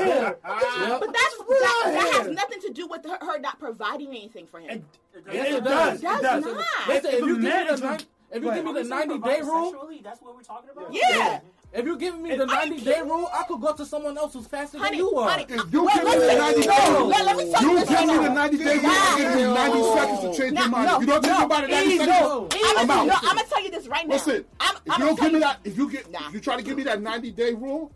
[0.06, 0.40] Yep.
[0.44, 4.60] But that's that, that has nothing to do with her, her not providing anything for
[4.60, 4.70] him.
[4.70, 4.84] It,
[5.32, 6.00] Yes, it it does.
[6.00, 6.20] does.
[6.20, 6.54] It Does does.
[6.54, 6.88] not.
[6.88, 8.84] Listen, if If you give me the is a- nine, if you give me the
[8.84, 10.00] 90 day rule, sexually?
[10.04, 10.92] That's what we're talking about.
[10.94, 11.40] Yeah.
[11.72, 14.32] If you give me And the 90 day rule, I could go to someone else
[14.32, 15.28] who's faster Honey, than you are.
[15.30, 17.70] honey, If you wait, give me the 90 no, days, let, let me tell you
[17.78, 18.34] You give me the now.
[18.34, 19.16] 90 days, you Nah.
[19.16, 20.86] give me 90 seconds to change No, your mind.
[20.86, 21.44] no, If you don't give me no.
[21.46, 22.48] about the 90 seconds, No.
[22.78, 23.06] I'm out.
[23.06, 24.14] No, I'm gonna tell you this right now.
[24.14, 26.30] Listen, I'm, if I'm you don't give me that, if you get, Nah.
[26.30, 27.90] you try to give me that 90 day rule,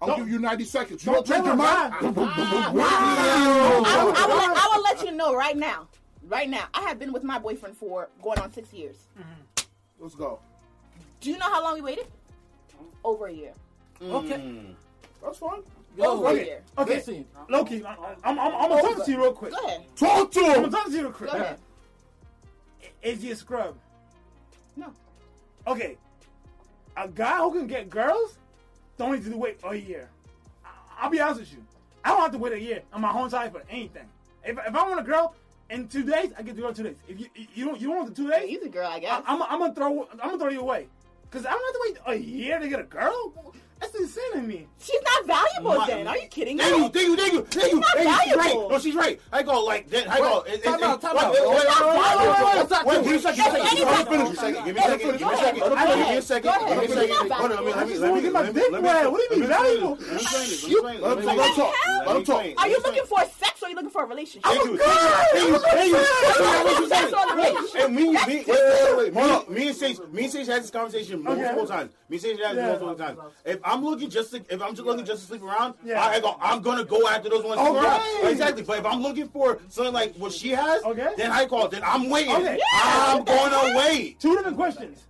[0.00, 1.04] I'll Don't- give you 90 seconds.
[1.06, 1.92] You Don't don't change your mind.
[1.94, 1.98] Ah.
[2.00, 2.08] I, I,
[4.26, 5.88] will, let- I will let you know right now.
[6.28, 8.96] Right now, I have been with my boyfriend for going on six years.
[9.98, 10.40] Let's go.
[11.20, 12.06] Do you know how long we waited?
[13.04, 13.52] Over a year.
[14.02, 14.34] Okay.
[14.36, 14.74] Mm.
[15.22, 15.60] That's fine.
[15.96, 16.44] Yo, Over a Okay.
[16.46, 16.62] year.
[16.78, 16.94] Okay.
[16.96, 17.24] Listen.
[17.48, 19.52] Loki, I'm, I'm, I'm, I'm gonna talk to you real quick.
[19.52, 19.84] Go ahead.
[19.96, 20.46] Talk to him.
[20.50, 20.62] I'm him.
[20.70, 21.30] gonna talk to you real quick.
[21.30, 21.58] Go ahead.
[23.02, 23.76] Is he a scrub?
[24.76, 24.92] No.
[25.66, 25.96] Okay.
[26.96, 28.38] A guy who can get girls
[28.98, 30.08] don't need to wait a year.
[30.64, 30.68] I-
[30.98, 31.64] I'll be honest with you.
[32.04, 34.08] I don't have to wait a year on my whole side for anything.
[34.44, 35.34] If, if I want a girl
[35.70, 36.96] in two days, I get the girl in two days.
[37.08, 39.22] If you you don't you don't want the two days, Easy girl, I I, guess.
[39.26, 40.86] I'm, I'm gonna throw I'm gonna throw you away.
[41.36, 43.34] Cause I don't have to wait a year to get a girl.
[43.78, 44.66] That's insane to me.
[44.80, 46.06] She's not valuable My- then.
[46.08, 46.62] Are you kidding me?
[46.64, 47.80] Thank you, thank you, thank you, thank you.
[47.80, 48.14] not Thank you.
[48.24, 48.62] She's valuable.
[48.62, 48.70] right.
[48.70, 49.20] No, she's right.
[49.30, 50.08] I go like that.
[50.10, 50.40] I go.
[50.48, 51.30] it- it- Time it- out, time out.
[51.34, 51.96] wait, wait, wait, not wait,
[52.84, 53.52] wait, Give me a second.
[53.52, 53.60] Me.
[53.66, 53.84] Give
[54.16, 54.64] me a second.
[54.64, 55.18] Give me a second.
[55.18, 56.52] Give me a second.
[56.52, 57.30] Give me a second.
[57.32, 57.64] Hold on.
[57.64, 57.98] Let me.
[57.98, 58.20] Let me.
[58.30, 58.60] Let me.
[58.70, 59.76] Let me.
[61.56, 61.74] talk.
[62.06, 62.44] Let him talk.
[62.58, 64.50] Are you looking for sex or are you looking for a relationship?
[67.36, 67.84] Relationship.
[67.86, 69.14] And me, me, wait, wait, wait.
[69.14, 71.90] Me, me and Sage, me and Sage had this conversation multiple times.
[72.08, 73.18] Me and Sage had this multiple times.
[73.44, 75.74] If I'm looking just to, if I'm just looking just to sleep around.
[75.86, 77.60] I, I'm gonna go after those ones.
[78.24, 78.62] Exactly.
[78.62, 80.82] But if I'm looking for something like what she has,
[81.16, 81.68] then I call.
[81.68, 82.34] Then I'm waiting.
[82.34, 82.58] Okay.
[82.74, 84.20] I'm gonna wait.
[84.20, 85.04] Two different questions.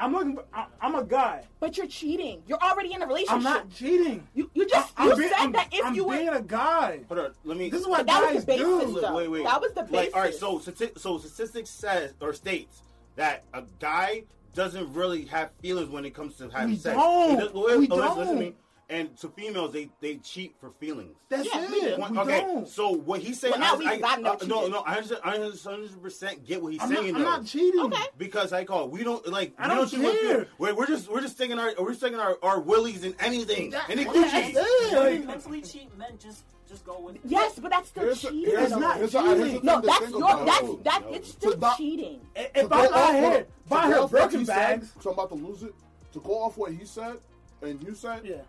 [0.00, 0.34] I'm looking.
[0.34, 1.44] For, I, I'm a guy.
[1.60, 2.42] But you're cheating.
[2.48, 3.36] You're already in a relationship.
[3.36, 4.26] I'm not cheating.
[4.34, 6.42] You, you just I'm you being, said I'm, that if I'm you were being a
[6.42, 7.00] guy.
[7.08, 7.32] Hold on.
[7.44, 7.70] Let me.
[7.70, 9.00] This is what But that was guys the basis, do.
[9.00, 9.14] though.
[9.14, 9.44] Wait, wait.
[9.44, 10.34] That was the Like, all right.
[10.34, 12.82] So, stati- so statistics says or states
[13.16, 14.24] that a guy
[14.54, 16.96] doesn't really have feelings when it comes to having We sex.
[16.96, 17.30] don't.
[17.30, 18.38] He does- wait, We oh, listen- listen to don't.
[18.40, 18.54] me.
[18.92, 21.16] And to females, they they cheat for feelings.
[21.30, 21.96] That's Yeah, we it.
[21.96, 22.04] do.
[22.12, 22.68] We okay, don't.
[22.68, 24.70] so what he's saying, Well, now I, we I, got no uh, no, cheating.
[24.72, 27.28] no, I understand, I hundred percent get what he's I'm not, saying I'm though.
[27.30, 27.80] not cheating.
[27.80, 28.02] Okay.
[28.18, 30.28] Because I call we don't like I we don't cheat with care.
[30.30, 30.48] feelings.
[30.58, 33.88] We're, we're just we're just sticking our we're sticking our, our willies in anything, That-
[33.88, 34.52] any that's coochie.
[34.56, 34.92] it.
[34.92, 37.22] Women mentally cheat, men just just go with it.
[37.24, 38.44] Yes, but that's still Here's cheating.
[38.44, 39.56] here's It's not here's cheating.
[39.56, 40.46] a no, that's your about.
[40.46, 41.14] that's that no.
[41.16, 42.20] it's still So cheating.
[42.36, 44.40] If To I'm go out off here what- buying to her go off what Birkin
[44.40, 45.74] he said, bags, So I'm about to lose it.
[46.12, 47.16] To go off what he said
[47.62, 48.42] and you said, yeah,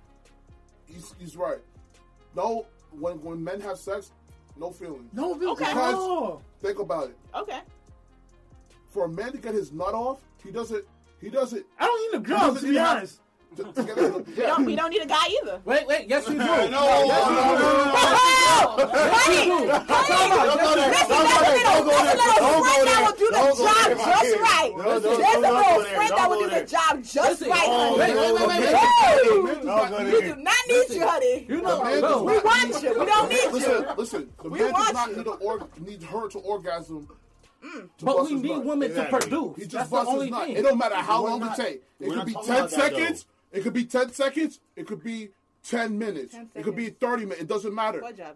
[0.94, 1.60] he's, he's right.
[2.36, 4.12] No, when when men have sex,
[4.58, 5.10] no feelings.
[5.14, 5.62] no, feelings.
[5.62, 5.74] Okay.
[5.74, 6.42] no.
[6.62, 7.18] Think about it.
[7.36, 7.60] Okay.
[8.90, 10.86] For a man to get his nut off, he doesn't.
[11.20, 11.66] He doesn't.
[11.80, 13.20] I don't need a he girl to be honest.
[13.56, 15.62] To, to get his, We don't, we don't need a guy either.
[15.66, 16.08] Wait, wait.
[16.10, 16.40] Yes, you do.
[16.44, 17.64] No, Yes, no, you no, do.
[17.64, 18.04] no, no,
[18.56, 19.80] Oh, Don't honey, go there.
[19.84, 20.90] Don't go there.
[20.90, 22.04] Listen, Don't there's a go little, there.
[22.04, 22.94] there's a Don't little go friend there.
[22.94, 23.96] that will do the Don't go job there.
[23.96, 24.72] just right.
[24.74, 25.96] No, no, There's a don't go little there.
[25.96, 26.62] friend that Don't will go do there.
[26.64, 28.00] the job just Listen, right, oh, honey.
[28.00, 28.74] Wait, wait, wait, wait, wait.
[28.74, 29.48] Woo!
[29.54, 30.36] Don't oh, go You there.
[30.36, 31.46] do not need you, honey.
[31.50, 32.10] You know, The man no.
[32.10, 33.00] does We want you.
[33.00, 33.94] We don't need listen, you.
[33.98, 34.30] listen.
[34.42, 35.16] The We man does want not you.
[35.18, 37.08] need, a org, need her to orgasm.
[37.62, 37.90] to mm.
[38.02, 38.66] But bust we need nut.
[38.66, 39.20] women Exactly.
[39.20, 39.68] to produce.
[39.68, 40.56] Just That's the only thing.
[40.58, 41.84] It don't matter how We're long not- it take.
[42.00, 43.26] It could be ten about that, seconds.
[43.54, 44.60] It could be ten seconds.
[44.76, 45.30] It could be
[45.64, 46.34] ten minutes.
[46.34, 47.42] 10 It could be thirty minutes.
[47.44, 48.00] It doesn't matter.
[48.02, 48.36] Good job.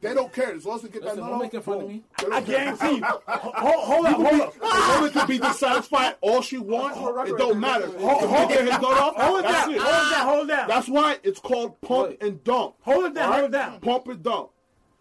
[0.00, 1.52] They don't care as long as they get Listen, that nut don't off.
[1.52, 2.04] make fun of me.
[2.32, 3.02] I guarantee you.
[3.04, 4.54] Hold, hold up, hold up.
[4.62, 6.96] A woman could be dissatisfied all she wants.
[7.28, 7.86] It don't matter.
[7.98, 9.62] Hold- If hold- he get his off, Hold it down.
[9.62, 10.26] Hold it down.
[10.28, 10.68] Hold it down.
[10.68, 12.74] That's why it's called pump and dump.
[12.82, 13.24] Hold it down.
[13.24, 13.44] Hold right?
[13.44, 13.80] it down.
[13.80, 14.50] Pump and dump.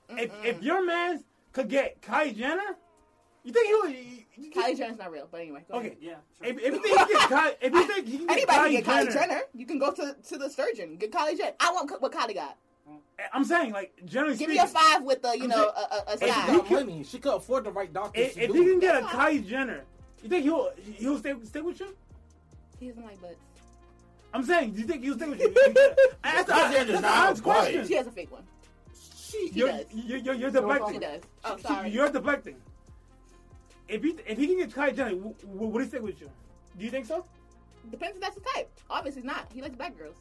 [0.09, 2.76] If if your man could get Kylie Jenner,
[3.43, 3.89] You think he'll?
[3.89, 5.65] You, you think, Kylie Jenner's not real, but anyway.
[5.69, 5.88] Go okay.
[5.88, 5.97] ahead.
[6.01, 6.13] Yeah.
[6.41, 6.47] Sure.
[6.51, 8.57] If, if you think he can get Kylie, if you think he can get Anybody
[8.57, 9.41] Kylie can get Kylie Jenner, Jenner.
[9.55, 10.95] You can go to to the surgeon.
[10.97, 11.53] Get Kylie Jenner.
[11.59, 12.57] I want what Kylie got.
[13.19, 15.71] Eh, I'm saying like generally Give me speaking, a five with the you I'm know
[15.75, 16.49] saying- a, a, a She If side.
[16.49, 17.03] he got money.
[17.03, 18.19] She could afford the right doctor.
[18.21, 19.83] if, to if do he can get a Kylie Jenner,
[20.23, 21.95] you think he'll he'll stay stay with you?
[22.79, 23.35] He doesn't like butts.
[24.33, 25.53] I'm saying, do you think he'll stay with you?
[26.23, 27.88] I asked Kylie Jenner's not honest a question.
[27.88, 28.43] She has a fake one.
[29.17, 29.85] She, You're, does.
[29.93, 30.99] you're, you're, you're She deflecting.
[31.01, 31.21] does.
[31.43, 31.89] Oh, She- sorry.
[31.89, 32.55] You're deflecting.
[33.88, 36.29] If he if he can get Kylie Jenner, w- w- would he stay with you?
[36.77, 37.25] Do you think so?
[37.89, 38.69] Depends if that's the type.
[38.89, 39.47] Obviously not.
[39.53, 40.15] He likes black girls.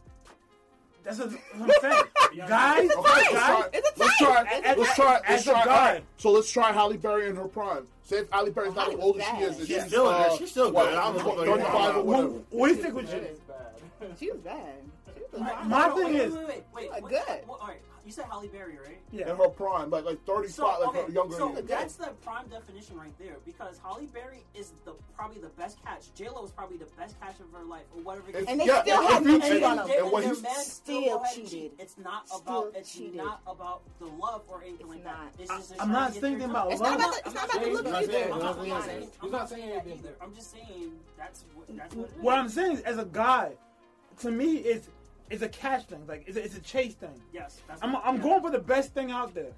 [1.03, 2.03] That's what I'm saying.
[2.49, 3.37] Guys, It's a Okay, type.
[3.37, 3.69] let's try.
[3.73, 4.45] It's a Let's try.
[4.51, 5.21] It's Let's try.
[5.29, 5.65] Let's a try.
[5.65, 5.71] guy.
[5.89, 7.87] alright, So let's try Halle Berry in her prime.
[8.03, 9.43] Say if Halle Berry's not as old as she bad.
[9.43, 9.49] is.
[9.59, 10.39] and She's she's, still uh, good.
[10.39, 10.95] She's still good.
[10.95, 12.29] I don't know what 35 or you're whatever.
[12.29, 13.21] would would he stick with you?
[14.19, 14.83] She was bad.
[15.15, 15.67] She was bad.
[15.69, 16.91] My Wait, thing wait, is- wait, wait, wait.
[16.91, 17.47] Like, What- good.
[17.49, 19.01] what- all right, you said Halle Berry, right?
[19.11, 19.31] Yeah.
[19.31, 21.37] In her prime, like like 35, So, like okay, her younger.
[21.37, 25.49] so than that's the prime definition right there because Halle Berry is the probably the
[25.51, 26.13] best catch.
[26.15, 28.31] J Lo is probably the best catch of her life, or whatever.
[28.31, 29.97] If- And they Yeah, still if have he cheated- on and, them.
[30.05, 30.63] and when their he's men still
[31.01, 31.73] still go ahead and cheated.
[31.81, 33.17] It's not Still about it's cheated.
[33.17, 35.33] not about the love or anything like not.
[35.37, 35.43] that.
[35.43, 36.73] It's just I'm not to thinking about girl.
[36.73, 37.01] It's not love.
[37.01, 38.13] about the, it's not about the Yeah, look either.
[38.13, 39.87] saying- I'm not, I'm not not saying, saying- I'm he's not not saying saying that
[39.87, 39.99] anything.
[40.07, 40.17] either.
[40.21, 42.35] I'm just saying that's what that's what.
[42.35, 43.53] it I'm saying is, as a guy,
[44.21, 44.89] to me, it's
[45.31, 46.07] it's a catch thing.
[46.07, 47.21] Like it's a, it's a chase thing.
[47.33, 48.23] Yes, that's I'm I'm yeah.
[48.23, 49.53] going for the best thing out there.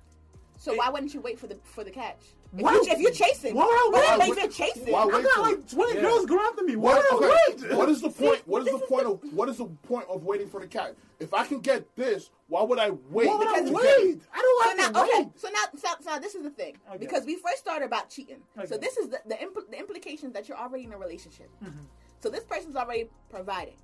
[0.61, 2.19] So why wouldn't you wait for the for the catch?
[2.57, 4.31] If, Why- you, if you're chasing, why would I wait?
[4.31, 4.91] if you're chasing?
[4.93, 6.01] Why I wait got for like 20 Yeah.
[6.01, 6.77] girls going after me.
[6.77, 7.77] Why What, would I okay, wait?
[7.77, 8.43] what is the point?
[8.49, 10.95] What is the point of what is the point of waiting for the catch?
[11.21, 13.29] If I can get this, why would I wait?
[13.29, 14.21] Why would I wait?
[14.33, 16.51] I don't So like now, to okay, so now, so, so now this is the
[16.51, 16.99] thing Okay.
[16.99, 18.39] because we first started about cheating.
[18.67, 21.51] So this is the the, impl- the implications that you're already in a relationship.
[21.63, 21.83] Mm-hmm.
[22.21, 23.77] So this person's already providing.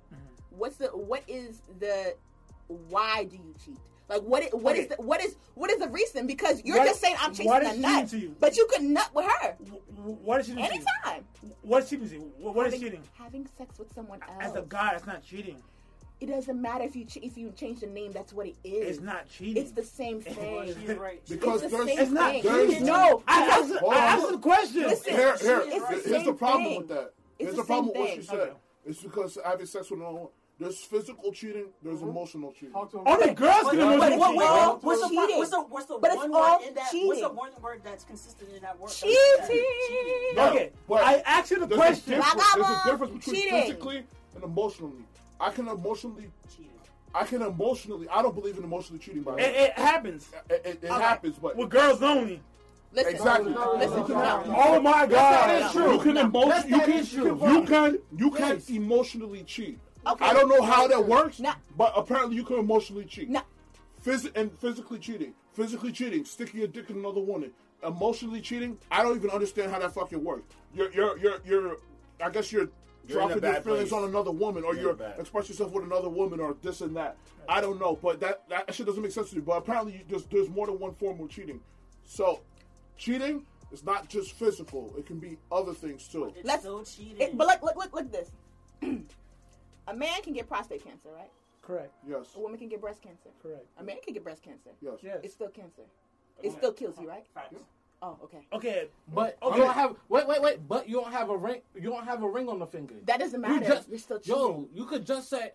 [0.57, 2.15] What's the what is the
[2.67, 3.77] why do you cheat?
[4.07, 4.95] Like what is, what is Okay.
[4.97, 6.27] the what is what is the reason?
[6.27, 8.35] Because you're What- just saying I'm what chasing is a nut, cheating to you?
[8.39, 10.63] but you could nut with her W- w- What is cheating?
[10.63, 11.25] to anytime.
[11.63, 12.09] What is cheating?
[12.09, 12.21] to you?
[12.39, 13.03] Wh- What is having, cheating?
[13.17, 14.31] having sex with someone else.
[14.39, 15.61] As a guy, that's not cheating.
[16.21, 18.11] it doesn't matter if you ch- if you change the name.
[18.13, 18.97] That's what it is.
[18.97, 19.61] It's not cheating.
[19.61, 20.67] It's the same thing.
[20.79, 21.21] she's right.
[21.27, 22.43] Because it's the same It's not thing.
[22.43, 22.85] cheating.
[22.85, 24.03] No, I because- asked, Hold I on.
[24.19, 24.81] asked the question.
[24.83, 25.63] Listen, Here, here.
[25.65, 26.77] It's the Here's the problem thing.
[26.77, 27.13] with that.
[27.37, 28.39] It's Here's the the problem same with what she said.
[28.39, 28.51] Okay.
[28.85, 30.27] It's because having sex with another,
[30.59, 32.09] there's physical cheating, there's uh-huh.
[32.09, 32.73] emotional cheating.
[32.75, 34.37] Only girls But, can but, emotionally what, cheat.
[34.37, 35.37] wait, all what's the cheating.
[35.37, 36.89] what's the what's the But one word in that?
[36.93, 38.91] What's the one word that's consistent in that word?
[38.91, 39.15] Cheating.
[40.35, 42.13] Yeah, Okay, but I asked you the There's question.
[42.13, 42.23] a,
[42.55, 43.61] there's a difference between cheating.
[43.61, 44.03] physically
[44.35, 45.05] and emotionally.
[45.39, 46.71] I can emotionally, Cheating.
[47.13, 48.07] I can emotionally.
[48.09, 49.23] I don't believe in emotionally cheating.
[49.23, 51.01] By It, it happens it, it, it Okay.
[51.03, 52.41] happens, but with girls only.
[52.93, 53.51] Listen, exactly.
[53.53, 54.55] listen, You can- no.
[54.57, 55.93] Oh my God, That is true.
[55.93, 56.69] You can That's emotion.
[56.69, 57.53] You can.
[57.53, 57.99] You can.
[58.15, 59.79] You can emotionally cheat.
[60.07, 60.25] Okay.
[60.25, 61.55] I don't know how that works, Nah.
[61.77, 63.29] but apparently you can emotionally cheat.
[63.29, 63.41] Nah.
[64.05, 67.51] Phys- and physically cheating, physically cheating, sticking your dick in another woman,
[67.83, 68.77] emotionally cheating.
[68.91, 70.43] I don't even understand how that fucking works.
[70.73, 71.77] You're, you're, you're, you're.
[72.23, 72.69] I guess you're,
[73.07, 74.03] You're dropping your feelings place.
[74.03, 76.95] on another woman, or You're you're in express yourself with another woman, or this and
[76.95, 77.17] that.
[77.49, 79.41] I don't know, but that that shit doesn't make sense to me.
[79.41, 81.59] But apparently, you, there's there's more than one form of cheating.
[82.05, 82.41] So,
[82.97, 86.25] cheating is not just physical; it can be other things too.
[86.35, 87.19] It's Let's- still cheating.
[87.19, 88.29] It, but look, look, look, look this.
[89.87, 91.29] a man can get prostate cancer, right?
[91.61, 91.91] Correct.
[92.07, 93.29] Yes, A woman can get breast cancer.
[93.41, 93.65] Correct.
[93.79, 94.69] A man can get breast cancer.
[94.81, 94.99] yes.
[95.01, 95.17] Yes.
[95.23, 95.81] It's still cancer.
[96.43, 97.25] It still kills you, right?
[97.33, 97.55] Facts.
[98.01, 98.45] Oh, okay.
[98.53, 98.87] Okay.
[99.13, 99.57] But Okay.
[99.57, 100.67] you don't have wait wait wait.
[100.67, 101.61] But you don't have a ring.
[101.73, 102.93] You don't have a ring on the finger.
[103.05, 103.65] That doesn't You matter.
[103.65, 104.35] just- You're still cheating.
[104.35, 105.53] Yo, you could just say,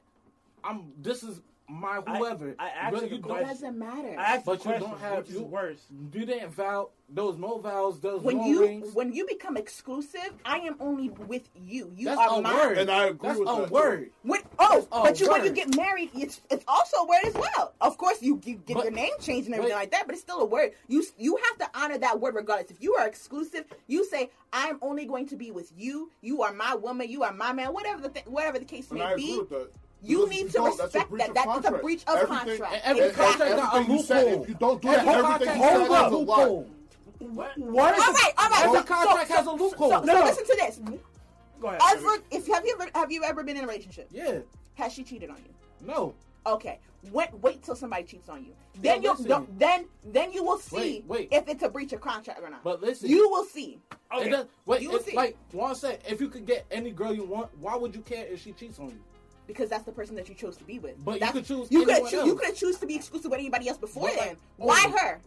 [0.65, 0.93] "I'm.
[1.01, 3.31] This is my I- whoever." I asked But you the you It don't.
[3.31, 3.49] question.
[3.49, 4.09] doesn't matter.
[4.19, 5.87] I asked But the you question, don't have- which is you- worse.
[6.13, 6.91] You didn't vow.
[7.13, 7.99] those no vows.
[7.99, 8.95] There was when no you rings.
[8.95, 11.93] when you become exclusive, I am only with you.
[11.97, 12.55] You That's are a mine.
[12.55, 12.79] word.
[12.79, 14.11] And I agree That's with a that, word.
[14.23, 17.35] When, oh, That's but you when you get married, it's it's also a word as
[17.35, 17.75] well.
[17.81, 20.13] Of course, you, you get But- your name changed and everything but- like that, but
[20.15, 20.73] it's still a word.
[20.87, 22.71] You you have to honor that word regardless.
[22.71, 26.13] If you are exclusive, you say I'm only going to be with you.
[26.21, 27.09] You are my woman.
[27.11, 27.73] You are my man.
[27.73, 29.57] Whatever the th- whatever the case may I agree be.
[30.03, 30.09] With that.
[30.11, 31.29] You Because need if to don't, that's a respect breach that.
[31.29, 32.73] of That is a breach of Everything- contract.
[32.75, 34.43] And every and- and contract got a you loophole.
[34.43, 36.67] if you don't do Every that, everything contract you has said a is a loophole.
[37.21, 37.59] What?
[37.59, 38.65] What is All the- right, all right.
[38.65, 39.91] Every so- contract so, has a loophole.
[39.91, 40.21] So, so No.
[40.25, 40.81] listen to this.
[41.61, 41.81] Go ahead.
[41.93, 44.09] Ever, if have you ever have you ever been in a relationship?
[44.11, 44.39] Yeah.
[44.75, 45.87] Has she cheated on you?
[45.87, 46.15] No.
[46.47, 46.79] Okay.
[47.13, 48.53] Wait, wait till somebody cheats on you.
[48.81, 49.27] Then Yeah, you listen.
[49.29, 51.29] don't, then then you will see Wait, wait.
[51.31, 52.65] if it's a breach of contract or not.
[52.65, 53.11] But listen.
[53.11, 53.79] you will see.
[54.15, 54.27] Okay.
[54.27, 55.15] It does, wait, You will see.
[55.15, 58.27] like Juan said, if you could get any girl you want, why would you care
[58.27, 59.01] if she cheats on you?
[59.53, 61.05] Because that's the person that you chose to be with.
[61.05, 63.41] But you could choose You could anyone choo- you could choose to be exclusive with
[63.41, 64.29] anybody else before But then.
[64.29, 64.99] like- why oh.
[64.99, 65.21] her?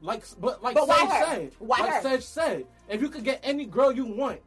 [0.00, 1.24] Like, but like But why Sage her?
[1.26, 2.02] said, Why like her?
[2.02, 4.40] Sage said, if you could get any girl you want,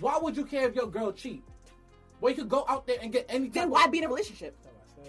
[0.00, 1.42] why would you care if your girl cheat?
[2.20, 3.48] Well, you could go out there and get any.
[3.48, 4.56] Then why of- be in a relationship?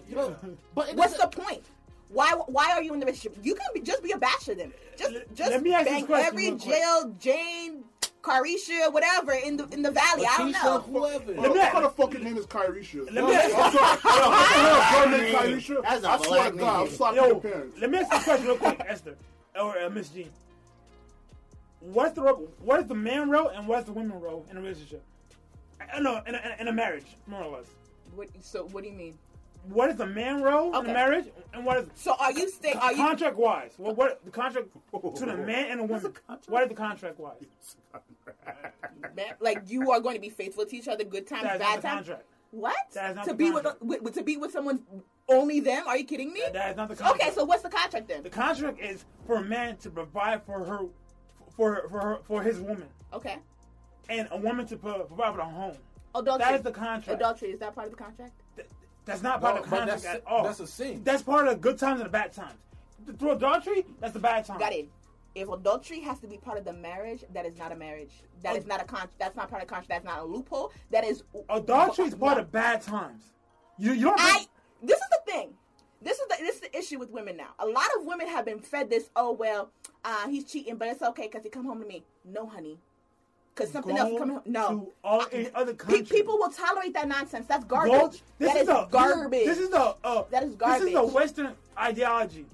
[0.09, 0.35] Yo,
[0.73, 1.63] but What's the point?
[2.09, 3.37] Why why are you in the relationship?
[3.43, 4.73] You can be, just be a bachelor then.
[4.97, 7.83] Just Let- just let me ask this bang question every jail Jane
[8.27, 10.25] Carisha, whatever in the in the valley.
[10.29, 10.79] I don't know.
[10.81, 11.33] whoever.
[11.33, 13.09] What me- kind of fucking name is Kyrisha?
[13.11, 13.71] Let me ask- sorry.
[13.73, 16.93] Yo, if I heard a girl named Kyrisha, That's a I swear to God, I'm
[16.93, 17.77] slapping your parents.
[17.79, 19.15] let me ask you a question real quick, Esther
[19.59, 20.29] or uh, Miss Jean.
[21.79, 24.61] What's the ro- what is the man role and what's the women role in a
[24.61, 25.03] relationship?
[25.93, 27.65] I know in a, in a marriage, more or less.
[28.15, 29.17] What, so what do you mean?
[29.69, 30.91] What is the man role in Okay.
[30.91, 33.73] a marriage and what is So are you saying are you contract wise?
[33.77, 36.13] Well, what the contract to the man and the woman?
[36.47, 37.35] What is the contract wise?
[39.39, 42.09] like you are going to be faithful to each other, good times, That bad times?
[42.51, 42.75] What?
[42.93, 44.81] That is not to the be with, with to be with someone
[45.27, 45.83] only them?
[45.85, 46.41] Are you kidding me?
[46.45, 47.21] That- that is not the contract.
[47.23, 48.23] Okay, so what's the contract then?
[48.23, 50.79] The contract is for a man to provide for her,
[51.55, 53.37] for for her, for his woman, Okay.
[54.07, 55.77] and a woman to provide for the home.
[56.15, 56.45] Adultery.
[56.45, 57.19] That is the contract.
[57.19, 58.31] Adultery is that part of the contract?
[59.07, 60.43] Th- That's not part No, of the but contract at all.
[60.43, 61.01] that's a sin.
[61.05, 62.59] That's part of the good times and the bad times.
[63.17, 64.59] Through adultery, that's the bad time.
[64.59, 64.89] Got it.
[65.33, 68.11] If adultery has to be part of the marriage, that is not a marriage.
[68.43, 69.07] That is not a con.
[69.17, 70.03] That's not part of the contract.
[70.03, 70.73] That's not a loophole.
[70.91, 72.43] That is Adultery is part No.
[72.43, 73.23] of bad times.
[73.77, 74.19] You you don't.
[74.19, 74.45] I.
[74.83, 75.53] This is the thing.
[76.01, 77.49] This is the this is the issue with women now.
[77.59, 79.09] A lot of women have been fed this.
[79.15, 79.71] Oh well,
[80.03, 82.03] uh, he's cheating, but it's okay because he come home to me.
[82.25, 82.77] No, honey,
[83.57, 84.39] because something Go else is coming.
[84.45, 87.47] No, to all any other Pe- people will tolerate that nonsense.
[87.47, 87.91] That's garbage.
[87.91, 89.45] Go- this that is, the, garbage.
[89.45, 92.45] This is the uh, That is This is the Western ideology.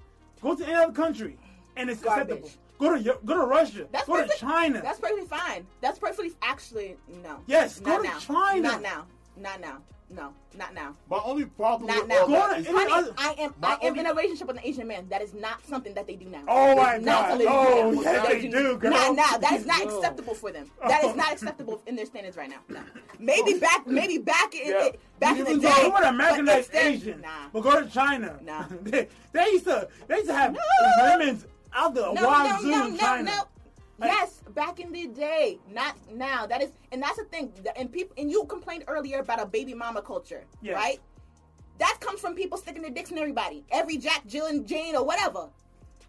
[0.41, 1.37] Go to any other country,
[1.77, 2.37] and it's Garbage.
[2.37, 2.59] acceptable.
[2.79, 3.87] Go to go to Russia.
[3.91, 4.81] That's go to China.
[4.81, 5.65] That's perfectly fine.
[5.81, 7.39] That's perfectly actually no.
[7.47, 8.19] Yes, not go to now.
[8.19, 8.61] China.
[8.61, 9.05] Not now.
[9.37, 9.77] Not now.
[10.15, 10.95] No, not now.
[11.09, 12.19] My only problem Not with now.
[12.21, 14.57] all Go that any Honey, other- I am I am only- in a relationship with
[14.57, 15.07] an Asian man.
[15.09, 16.43] That is not something that they do now.
[16.47, 17.29] Oh my It's not God.
[17.29, 18.11] something Oh, do now.
[18.11, 18.91] yes, they do, girl.
[18.91, 19.37] Not now.
[19.37, 19.97] That is not Yo.
[19.97, 20.69] acceptable for them.
[20.87, 22.59] That is not acceptable in their standards right now.
[22.69, 22.81] No.
[23.17, 23.59] Maybe oh.
[23.59, 24.89] back maybe back in Yeah.
[25.19, 25.69] back in the Even day.
[25.69, 27.29] though you want to but Americanize Asian, Nah.
[27.51, 28.37] but go to China.
[28.43, 28.65] Nah.
[28.83, 30.59] they, they used to they used to have No.
[31.17, 33.23] women's out there no, wazoo no, no, in no, China.
[33.31, 33.43] no.
[34.01, 36.45] Yes, back in the day, not now.
[36.45, 37.53] That is, and that's the thing.
[37.77, 40.75] And people, and you complained earlier about a baby mama culture, Yes.
[40.75, 40.99] right?
[41.79, 45.05] That comes from people sticking their dicks in everybody, every Jack, Jill, and Jane, or
[45.05, 45.49] whatever.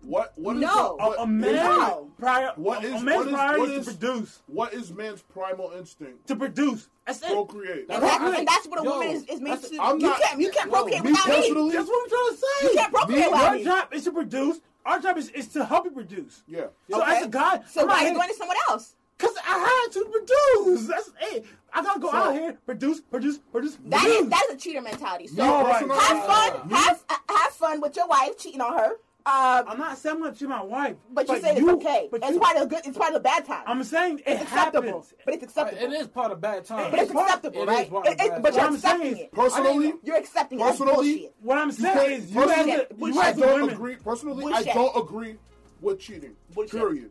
[0.03, 0.97] what what is No.
[0.99, 2.11] the- A, what- a man No.
[2.19, 4.43] prior, What a, is- a man's what is- priority what is is- to produce.
[4.49, 6.27] what is man's primal instinct?
[6.27, 6.89] To produce.
[7.07, 7.29] That's it.
[7.33, 7.87] Procreate.
[7.89, 8.39] And, That's that, right.
[8.41, 9.79] and that's what a Yo, woman is, is made to.
[9.81, 11.35] I'm you not- can't, you can't yo, procreate me without me.
[11.37, 12.67] personally- That's what I'm trying to say.
[12.69, 13.65] You can't procreate Me, without Our me.
[13.65, 14.61] job is to produce.
[14.85, 16.43] Our job is, is to help you produce.
[16.47, 16.67] Yeah.
[16.91, 17.17] So Okay.
[17.19, 18.95] as a guy, So I'm why not are you going to someone else?
[19.17, 20.89] Cause I had to produce.
[20.89, 21.47] That's it.
[21.73, 23.79] I gotta go So- out here, produce, produce, produce.
[23.87, 24.21] That produce.
[24.23, 25.29] is that is a cheater mentality.
[25.29, 25.89] So No, right.
[25.89, 28.93] have fun, have uh, have fun with your wife cheating on her.
[29.27, 32.09] Uh, I'm not saying I'm gonna cheat my wife, but you said it's okay.
[32.11, 32.87] But It's you, part of the good.
[32.87, 33.65] It's part of the bad time.
[33.67, 35.15] I'm saying it it's acceptable, happens.
[35.25, 35.83] but it's acceptable.
[35.83, 37.87] It is part of bad time, But it's part- acceptable, it right?
[37.87, 39.33] is It- it- but you're I'm saying accepting is- it.
[39.33, 40.63] Personally, You're accepting it.
[40.63, 41.31] That's Personally.
[41.41, 43.75] What I'm saying can't- is, you as personally, a, you I as don't woman.
[43.75, 43.97] agree.
[43.97, 44.69] Personally, Bullshit.
[44.69, 45.37] I don't agree
[45.81, 46.37] with cheating.
[46.53, 46.73] Bullshit.
[46.73, 47.11] Period.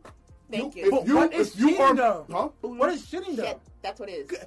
[0.52, 0.84] Thank you.
[0.84, 2.26] If But you, what is if you cheating, are, though?
[2.30, 2.48] huh?
[2.60, 3.60] What is cheating though?
[3.82, 4.38] That's what it is.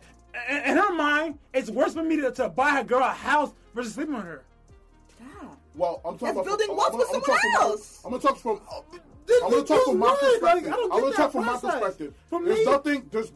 [0.50, 3.52] In, in her mind, it's worse for me to, to buy a girl a house
[3.76, 4.44] versus sleeping with her.
[5.20, 5.57] God.
[5.78, 8.02] Well, I'm talking That's about building I'm, wealth I'm, with someone talking else.
[8.04, 8.62] I'm gonna talk from.
[8.72, 8.86] Oh,
[9.26, 10.42] this I'm gonna talk from my perspective.
[10.42, 12.14] Like, I don't I'm gonna talk from my perspective.
[12.30, 13.08] For there's me- nothing.
[13.12, 13.32] There's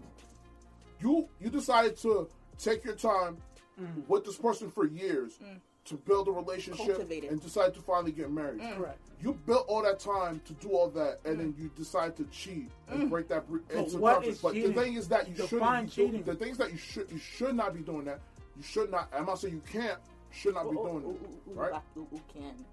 [1.02, 1.28] you.
[1.40, 2.28] You decided to
[2.58, 3.38] take your time
[3.80, 4.08] Mm.
[4.08, 5.58] with this person for years mm.
[5.86, 8.60] to build a relationship Cultivate and decide to finally get married.
[8.60, 8.78] Mm.
[8.78, 9.00] Correct.
[9.22, 11.60] You built all that time to do all that, and then mm.
[11.60, 13.48] you decide to cheat and break that.
[13.48, 14.42] Bre- But into what contract.
[14.42, 14.74] But the cheating?
[14.76, 15.86] thing is that you Define shouldn't.
[15.86, 16.12] Be cheating.
[16.12, 18.20] doing, the things that you should you should not be doing that.
[18.58, 19.08] You should not.
[19.16, 19.98] I'm not saying you can't.
[20.32, 21.06] Should not be doing it.
[21.06, 21.74] ooh, ooh, Right?
[21.98, 22.66] ooh, ooh, can.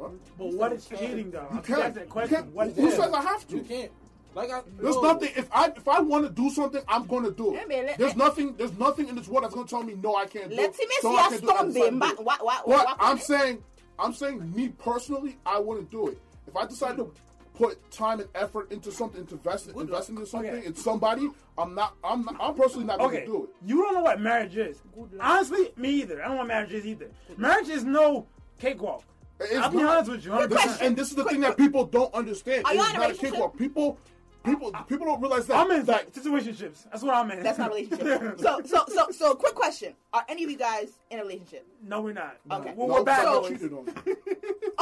[0.00, 0.08] Huh?
[0.38, 1.46] But what is cheating though?
[1.52, 1.66] You I can't.
[1.68, 2.34] That's that You question.
[2.36, 2.46] can't.
[2.54, 3.56] What is Who says I have to?
[3.56, 3.92] You can't.
[4.34, 4.62] Like I.
[4.80, 5.02] There's no.
[5.02, 5.30] nothing.
[5.36, 7.66] If I if I want to do something, I'm going to do it.
[7.68, 8.54] Yeah, let- there's nothing.
[8.56, 10.16] There's nothing in this world that's going to tell me no.
[10.16, 10.90] I can't do Let's it.
[10.90, 11.50] see, So I I can't do it.
[11.50, 12.00] I stormed decide him.
[12.00, 12.24] to do But it.
[12.24, 13.62] why- why- But I'm saying,
[13.98, 16.18] I'm saying, me personally, I wouldn't do it.
[16.46, 17.12] If I decide to
[17.54, 20.66] put time and effort into something, into invest, invest into something, Okay.
[20.66, 21.28] it's somebody.
[21.58, 21.94] I'm not.
[22.02, 22.24] I'm.
[22.24, 23.50] Not, I'm personally not going to do it.
[23.66, 24.80] you don't know what marriage is.
[25.20, 26.20] Honestly, me either.
[26.22, 27.10] I don't know what marriage is either.
[27.36, 28.26] Marriage is no
[28.58, 29.04] cakewalk.
[29.40, 29.96] It's I'll be not.
[29.96, 30.46] honest with you.
[30.48, 32.64] This is, and this is the thing that people don't understand.
[32.64, 33.58] Are you It's in a not a cakewalk.
[33.58, 33.98] People,
[34.44, 35.56] people, people don't realize that.
[35.56, 36.84] I'm in that situationships.
[36.90, 37.42] That's what I'm in.
[37.42, 38.38] That's not a relationship.
[38.38, 41.66] so, so, so, so, quick question: Are any of you guys in a relationship?
[41.82, 42.38] no, we're not.
[42.50, 42.72] Okay.
[42.76, 43.92] We're, no, we're bad I cheated on me.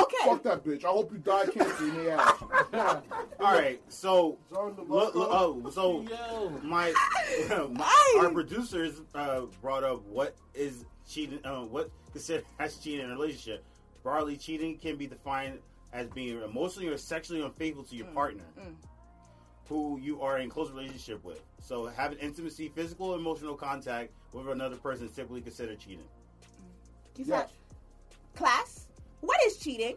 [0.01, 0.17] Okay.
[0.25, 0.85] Fuck that bitch.
[0.85, 2.43] I hope you die of cancer in the ass.
[3.41, 6.51] All right, so look, look, oh, so Yo.
[6.63, 6.93] my,
[7.71, 13.11] my our producers uh, brought up what is cheating, uh, what considered as cheating in
[13.11, 13.65] a relationship.
[14.03, 15.59] Broadly, cheating can be defined
[15.93, 18.45] as being emotionally or sexually unfaithful to your partner,
[19.71, 21.41] who you are in close relationship with.
[21.63, 26.09] So, having intimacy, physical, emotional contact with another person is typically considered cheating.
[27.17, 27.47] You Yeah.
[28.35, 28.89] class.
[29.21, 29.97] What is cheating?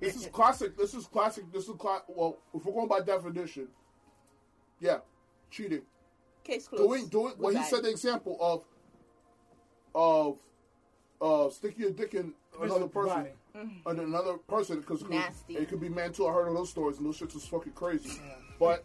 [0.00, 0.76] This is classic.
[0.76, 1.44] This is classic.
[1.52, 2.02] This is class.
[2.08, 3.68] well, if we're going by definition,
[4.80, 4.98] yeah,
[5.48, 5.82] cheating.
[6.42, 6.82] Case closed.
[6.82, 7.70] Doing doing well, he that.
[7.70, 8.64] said the example of
[9.94, 10.38] of
[11.20, 13.82] uh sticking your dick in another person, Providing.
[13.86, 15.04] and another person because
[15.48, 16.26] it could be man too.
[16.26, 18.18] I heard of those stories, and those shits is fucking crazy.
[18.58, 18.84] But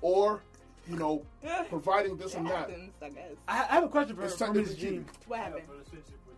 [0.00, 0.42] or
[0.88, 1.24] you know
[1.68, 2.54] providing this and that.
[2.70, 3.32] happens, I guess.
[3.48, 4.78] I I have a question for, It's for technically Mrs.
[4.78, 5.06] Jean.
[5.26, 5.62] What happened?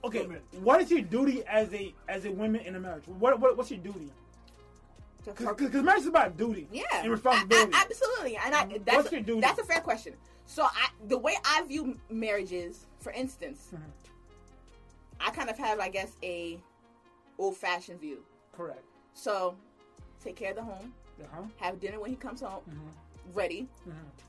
[0.05, 0.27] Okay,
[0.61, 3.05] what is your duty as a as a woman in a marriage?
[3.07, 4.11] What, what what's your duty?
[5.25, 7.73] Because marriage is about duty Yeah, and responsibility.
[7.75, 9.41] I- I- absolutely, and I, that's What's your duty?
[9.41, 10.15] that's a fair question.
[10.47, 13.85] So, I, the way I view marriages, for instance, Mm-hmm.
[15.21, 16.59] I kind of have, I guess, a
[17.39, 18.25] old-fashioned view.
[18.57, 18.85] Correct.
[19.13, 19.57] So,
[20.25, 21.43] take care of the home, Uh-huh.
[21.59, 23.33] have dinner when he comes home, Mm-hmm.
[23.39, 23.69] ready,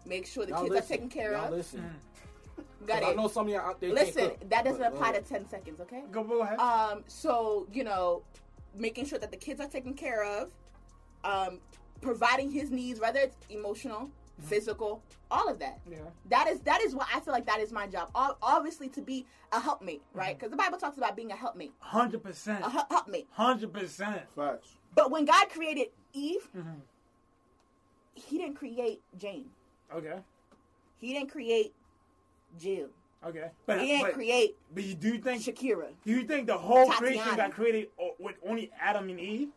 [0.06, 0.86] make sure the Y'all kids listen.
[0.86, 1.52] are taken care Y'all of.
[1.52, 1.84] Listen.
[2.86, 3.94] Got 'Cause I know some of y'all out there.
[3.94, 6.04] Listen, can't cook, that doesn't but, apply uh, to ten seconds, okay?
[6.12, 6.60] Go, go ahead.
[6.60, 8.24] Um, so you know,
[8.76, 10.50] making sure that the kids are taken care of,
[11.24, 11.60] um,
[12.02, 14.10] providing his needs, whether it's emotional,
[14.44, 15.80] physical, all of that.
[15.90, 15.98] yeah.
[16.30, 18.10] That is that is what I feel like that is my job.
[18.16, 20.38] Ob- Obviously, to be a helpmate, right?
[20.38, 22.64] Because the Bible talks about being a helpmate, Hundred percent.
[22.66, 23.28] a helpmate.
[23.32, 24.22] Hundred percent.
[24.36, 24.70] Facts.
[24.96, 26.82] But when God created Eve, Mhm.
[28.16, 29.50] He didn't create Jane.
[29.94, 30.20] Okay.
[31.00, 31.74] He didn't create
[32.60, 32.90] Jill.
[33.24, 33.50] Okay.
[33.66, 35.94] But He didn't but, create but you do you think Shakira.
[36.04, 36.98] do you think the whole Tatiana.
[37.00, 37.90] creation got created
[38.20, 39.50] with only Adam and Eve?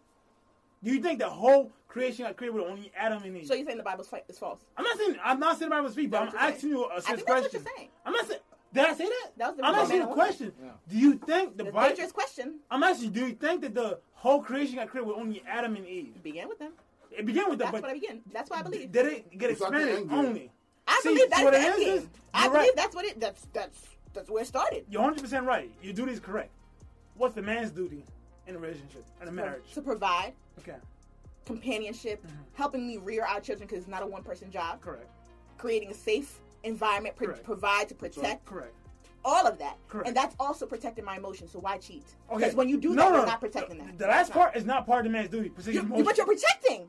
[0.82, 3.46] Do you think the whole creation got created with only Adam and Eve?
[3.46, 4.64] So you saying the Bible is false?
[4.76, 6.52] I'm not saying I'm not saying the Bible is speak, but I'm That's what you're
[6.54, 7.62] asking you a I serious think that's what question.
[7.66, 7.88] you're saying.
[8.04, 8.40] I'm not saying.
[8.74, 9.30] Did I say that?
[9.36, 10.52] That was the I'm reason asking you a question.
[10.62, 10.70] Yeah.
[10.88, 11.88] Do you think the The Bible?
[11.88, 12.60] dangerous question.
[12.70, 13.10] I'm asking you.
[13.20, 16.12] Do you think that the whole creation got created with only Adam and Eve?
[16.16, 16.72] It began with them.
[17.10, 18.20] It began with that, That's but what I begin.
[18.32, 18.90] That's what I believe.
[18.90, 20.50] did it get It's not expanded end only?
[20.88, 22.76] I See, believe that's what the it end is I you're believe right.
[22.76, 23.20] that's what it.
[23.20, 23.82] That's that's
[24.14, 24.84] that's where it started.
[24.88, 25.70] You're 100 percent right.
[25.82, 26.50] Your duty is correct.
[27.16, 28.04] What's the man's duty
[28.46, 29.62] in a relationship, in a marriage?
[29.74, 30.76] To provide Okay,
[31.44, 32.36] companionship, mm-hmm.
[32.54, 34.80] helping me rear our children because it's not a one person job.
[34.80, 35.08] correct,
[35.58, 38.74] Creating a safe environment, pro- provide to protect, correct.
[39.24, 40.08] all of that, Correct.
[40.08, 41.50] and that's also protecting my emotions.
[41.52, 42.04] So why cheat?
[42.28, 42.44] Oh, okay.
[42.44, 43.98] Because when you do no, that, no, you're not protecting that.
[43.98, 45.48] The last part is not part of the man's duty.
[45.50, 46.88] Protect You- but you're protecting.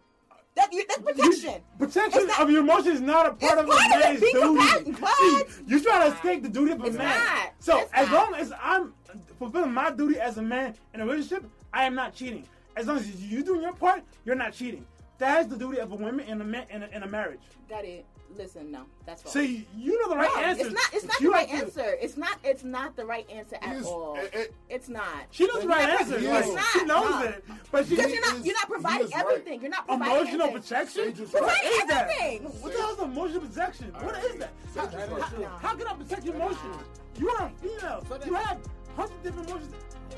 [0.56, 1.62] That you, that's protection.
[1.80, 4.32] Protection not- of your emotions is not a part of part a of man's Be
[4.34, 4.62] duty.
[4.62, 7.08] See, you trying to escape the duty of a It's man.
[7.08, 7.54] not.
[7.60, 8.32] So It's as not.
[8.32, 8.94] long as I'm
[9.40, 12.46] fulfilling my duty as a man in a relationship, I am not cheating.
[12.76, 14.86] As long as you're doing your part, you're not cheating.
[15.18, 17.42] That is the duty of a woman in a man in a, in a marriage.
[17.68, 18.06] Got it.
[18.38, 19.34] Listen, no, that's false.
[19.34, 20.66] See, you know the right No, answer.
[20.66, 20.94] It's not.
[20.94, 21.98] It's not You the right have to- answer.
[22.02, 22.38] It's not.
[22.44, 24.16] It's not the right answer at He's- all.
[24.16, 25.06] it- it- it's not.
[25.32, 26.20] She knows the right You're answer.
[26.20, 27.22] not- Like, it's she knows no.
[27.24, 28.36] it, but she you're not.
[28.38, 29.22] is- You're not providing is right.
[29.26, 29.62] everything.
[29.62, 31.04] You're not providing emotional protection.
[31.06, 31.90] Sage is What right.
[31.92, 32.44] everything.
[32.62, 33.94] What the hell is emotional protection?
[33.94, 34.50] What is that?
[34.76, 35.22] How, Sage is right.
[35.22, 36.78] how- how can I protect your emotions?
[37.20, 38.04] You are a female.
[38.10, 38.58] So You have
[38.96, 39.74] hundred different emotions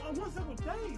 [0.07, 0.97] on one single day.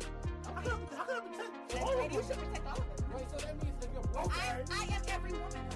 [0.53, 2.97] How can I, how can I protect all of And you should protect all of
[2.97, 3.11] them.
[3.13, 5.68] Right, so that means if your I, boyfriend, I am every woman.